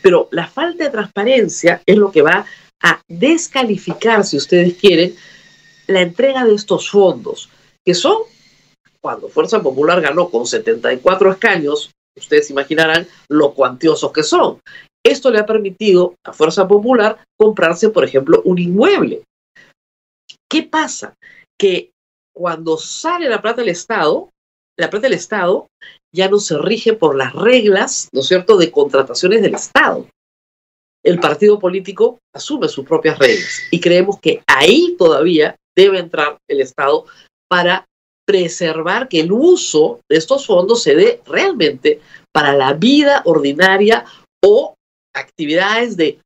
Pero 0.00 0.28
la 0.30 0.46
falta 0.46 0.84
de 0.84 0.90
transparencia 0.90 1.82
es 1.84 1.96
lo 1.96 2.12
que 2.12 2.22
va 2.22 2.46
a 2.80 3.02
descalificar, 3.08 4.24
si 4.24 4.36
ustedes 4.36 4.74
quieren, 4.74 5.16
la 5.88 6.02
entrega 6.02 6.44
de 6.44 6.54
estos 6.54 6.88
fondos, 6.88 7.48
que 7.84 7.94
son 7.94 8.18
cuando 9.00 9.28
Fuerza 9.28 9.60
Popular 9.60 10.00
ganó 10.00 10.30
con 10.30 10.46
74 10.46 11.32
escaños, 11.32 11.90
ustedes 12.16 12.48
imaginarán 12.50 13.08
lo 13.28 13.54
cuantiosos 13.54 14.12
que 14.12 14.22
son. 14.22 14.60
Esto 15.04 15.30
le 15.30 15.38
ha 15.38 15.46
permitido 15.46 16.14
a 16.24 16.32
Fuerza 16.32 16.66
Popular 16.68 17.18
comprarse, 17.38 17.88
por 17.90 18.04
ejemplo, 18.04 18.40
un 18.44 18.58
inmueble. 18.58 19.24
¿Qué 20.48 20.62
pasa? 20.62 21.14
Que 21.58 21.90
cuando 22.34 22.76
sale 22.78 23.28
la 23.28 23.42
plata 23.42 23.62
del 23.62 23.70
Estado, 23.70 24.30
la 24.78 24.90
plata 24.90 25.04
del 25.04 25.14
Estado 25.14 25.66
ya 26.14 26.28
no 26.28 26.38
se 26.38 26.56
rige 26.58 26.92
por 26.92 27.16
las 27.16 27.32
reglas, 27.32 28.08
¿no 28.12 28.20
es 28.20 28.26
cierto?, 28.26 28.56
de 28.56 28.70
contrataciones 28.70 29.42
del 29.42 29.54
Estado. 29.54 30.06
El 31.04 31.18
partido 31.18 31.58
político 31.58 32.18
asume 32.34 32.68
sus 32.68 32.86
propias 32.86 33.18
reglas 33.18 33.60
y 33.70 33.80
creemos 33.80 34.20
que 34.20 34.42
ahí 34.46 34.94
todavía 34.96 35.56
debe 35.76 35.98
entrar 35.98 36.38
el 36.48 36.60
Estado 36.60 37.06
para 37.48 37.86
preservar 38.24 39.08
que 39.08 39.20
el 39.20 39.32
uso 39.32 40.00
de 40.08 40.16
estos 40.16 40.46
fondos 40.46 40.82
se 40.82 40.94
dé 40.94 41.20
realmente 41.26 42.00
para 42.32 42.54
la 42.54 42.72
vida 42.72 43.22
ordinaria 43.24 44.04
o 44.44 44.71
actividades 45.14 45.96
de 45.96 46.18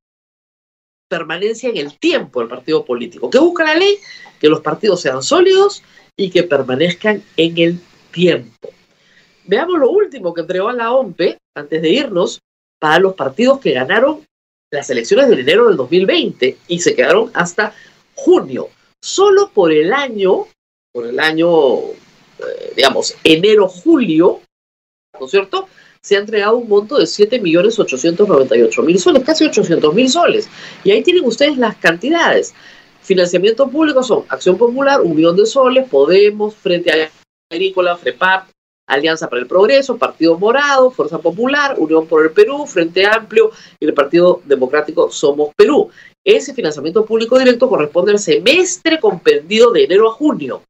permanencia 1.09 1.69
en 1.69 1.77
el 1.77 1.99
tiempo 1.99 2.41
del 2.41 2.49
partido 2.49 2.85
político. 2.85 3.31
¿Qué 3.31 3.39
busca 3.39 3.65
la 3.65 3.77
ley? 3.77 3.99
Que 4.41 4.49
los 4.49 4.61
partidos 4.61 5.01
sean 5.01 5.23
sólidos 5.23 5.83
y 6.17 6.31
que 6.31 6.43
permanezcan 6.43 7.23
en 7.37 7.59
el 7.59 7.81
tiempo. 8.11 8.71
Veamos 9.45 9.79
lo 9.79 9.91
último 9.91 10.35
que 10.35 10.41
entregó 10.41 10.69
a 10.69 10.73
la 10.73 10.93
OMPE 10.93 11.39
antes 11.55 11.83
de 11.83 11.91
irnos 11.91 12.41
para 12.81 12.99
los 12.99 13.15
partidos 13.15 13.61
que 13.61 13.73
ganaron 13.73 14.27
las 14.73 14.91
elecciones 14.91 15.29
de 15.29 15.41
enero 15.41 15.69
del 15.69 15.77
2020 15.77 16.59
y 16.67 16.81
se 16.81 16.95
quedaron 16.97 17.31
hasta 17.35 17.73
junio. 18.15 18.69
Solo 19.01 19.51
por 19.51 19.71
el 19.73 19.93
año 19.93 20.49
por 20.97 21.07
el 21.07 21.21
año, 21.21 21.81
eh, 21.91 22.73
digamos, 22.75 23.15
enero-julio, 23.23 24.41
¿no 25.21 25.27
es 25.27 25.31
cierto? 25.31 25.69
Se 26.07 26.15
ha 26.15 26.21
entregado 26.21 26.57
un 26.59 26.69
monto 26.69 26.99
de 26.99 27.05
7.898.000 27.05 28.99
soles, 28.99 29.25
casi 29.25 29.45
800.000 29.45 30.07
soles. 30.09 30.49
Y 30.85 30.93
ahí 30.93 31.03
tienen 31.03 31.25
ustedes 31.25 31.59
las 31.59 31.75
cantidades. 31.79 32.55
Financiamiento 33.03 33.69
público 33.69 34.05
son 34.05 34.25
Acción 34.29 34.57
Popular, 34.57 35.01
un 35.01 35.17
millón 35.17 35.35
de 35.35 35.47
soles, 35.47 35.89
Podemos, 35.89 36.55
Frente 36.55 37.11
Agrícola, 37.51 37.97
FREPAP, 37.97 38.51
Alianza 38.87 39.29
para 39.29 39.43
el 39.43 39.49
Progreso, 39.49 39.97
Partido 39.99 40.39
Morado, 40.39 40.93
Fuerza 40.93 41.19
Popular, 41.19 41.75
Unión 41.77 42.07
por 42.07 42.25
el 42.25 42.31
Perú, 42.31 42.67
Frente 42.69 43.05
Amplio 43.05 43.51
y 43.81 43.87
el 43.87 43.93
Partido 43.93 44.43
Democrático 44.45 45.11
Somos 45.11 45.53
Perú. 45.57 45.91
Ese 46.25 46.55
financiamiento 46.55 47.05
público 47.05 47.37
directo 47.37 47.69
corresponde 47.69 48.13
al 48.13 48.21
semestre 48.21 49.01
comprendido 49.01 49.73
de 49.73 49.83
enero 49.83 50.09
a 50.09 50.13
junio, 50.13 50.63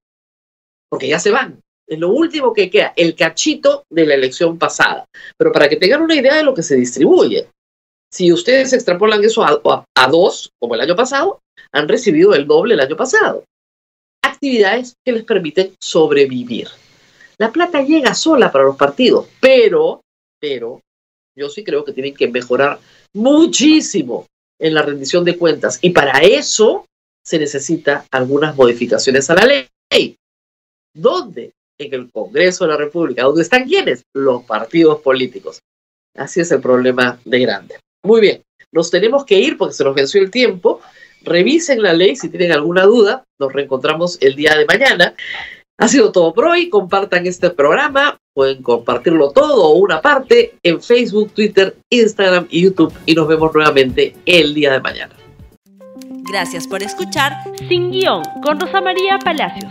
porque 0.89 1.09
ya 1.09 1.19
se 1.19 1.31
van. 1.31 1.61
Es 1.89 1.99
lo 1.99 2.11
último 2.11 2.53
que 2.53 2.69
queda, 2.69 2.93
el 2.97 3.15
cachito 3.15 3.85
de 3.91 4.07
la 4.07 4.15
elección 4.15 4.59
pasada. 4.59 5.07
Pero 5.39 5.53
para 5.53 5.69
que 5.69 5.77
tengan 5.77 6.03
una 6.03 6.17
idea 6.17 6.35
de 6.35 6.43
lo 6.43 6.55
que 6.55 6.63
se 6.63 6.77
distribuye, 6.77 7.49
si 8.13 8.33
ustedes 8.33 8.73
extrapolan 8.73 9.23
eso 9.23 9.45
a, 9.45 9.85
a 9.97 10.09
dos, 10.09 10.51
como 10.61 10.75
el 10.75 10.81
año 10.81 10.97
pasado, 10.97 11.41
han 11.73 11.89
recibido 11.89 12.35
el 12.35 12.47
doble 12.47 12.75
el 12.75 12.81
año 12.81 12.97
pasado. 12.97 13.45
Actividades 14.23 14.95
que 15.05 15.13
les 15.13 15.25
permiten 15.25 15.75
sobrevivir. 15.81 16.69
La 17.39 17.53
plata 17.53 17.83
llega 17.83 18.15
sola 18.15 18.51
para 18.51 18.65
los 18.65 18.77
partidos, 18.77 19.29
pero, 19.41 20.01
pero, 20.41 20.81
yo 21.37 21.49
sí 21.51 21.63
creo 21.63 21.85
que 21.85 21.93
tienen 21.93 22.15
que 22.15 22.29
mejorar 22.29 22.81
muchísimo 23.15 24.27
en 24.59 24.75
la 24.75 24.83
rendición 24.83 25.25
de 25.25 25.37
cuentas. 25.37 25.79
Y 25.83 25.91
para 25.91 26.21
eso 26.21 26.87
se 27.25 27.39
necesita 27.39 28.07
algunas 28.11 28.57
modificaciones 28.57 29.29
a 29.29 29.35
la 29.35 29.45
ley. 29.45 30.17
¿Dónde? 30.95 31.53
En 31.79 31.93
el 31.93 32.11
Congreso 32.11 32.65
de 32.65 32.71
la 32.73 32.77
República. 32.77 33.25
¿Dónde 33.25 33.43
están 33.43 33.67
quiénes? 33.67 34.03
Los 34.15 34.45
partidos 34.45 35.01
políticos. 35.01 35.61
Así 36.17 36.41
es 36.41 36.51
el 36.51 36.61
problema 36.61 37.19
de 37.25 37.41
grande. 37.41 37.77
Muy 38.03 38.21
bien, 38.21 38.43
nos 38.73 38.91
tenemos 38.91 39.25
que 39.25 39.39
ir 39.39 39.59
porque 39.59 39.75
se 39.75 39.85
nos 39.85 39.95
venció 39.95 40.21
el 40.23 40.31
tiempo. 40.31 40.81
Revisen 41.23 41.83
la 41.83 41.93
ley 41.93 42.17
si 42.17 42.29
tienen 42.29 42.53
alguna 42.53 42.85
duda. 42.85 43.25
Nos 43.39 43.53
reencontramos 43.53 44.19
el 44.21 44.37
día 44.37 44.57
de 44.57 44.65
mañana. 44.65 45.15
Ha 45.79 45.89
sido 45.89 46.13
todo 46.13 46.33
por 46.33 46.47
hoy. 46.47 46.71
Compartan 46.71 47.27
este 47.27 47.51
programa. 47.51 48.17
Pueden 48.35 48.63
compartirlo 48.63 49.31
todo 49.31 49.65
o 49.65 49.75
una 49.77 50.01
parte 50.01 50.55
en 50.63 50.81
Facebook, 50.81 51.33
Twitter, 51.33 51.77
Instagram 51.91 52.47
y 52.51 52.63
YouTube. 52.63 52.93
Y 53.05 53.15
nos 53.15 53.29
vemos 53.29 53.53
nuevamente 53.55 54.15
el 54.25 54.55
día 54.55 54.73
de 54.73 54.81
mañana. 54.81 55.15
Gracias 56.31 56.67
por 56.67 56.83
escuchar 56.83 57.33
Sin 57.69 57.91
Guión 57.91 58.23
con 58.43 58.59
Rosa 58.59 58.81
María 58.81 59.19
Palacios. 59.19 59.71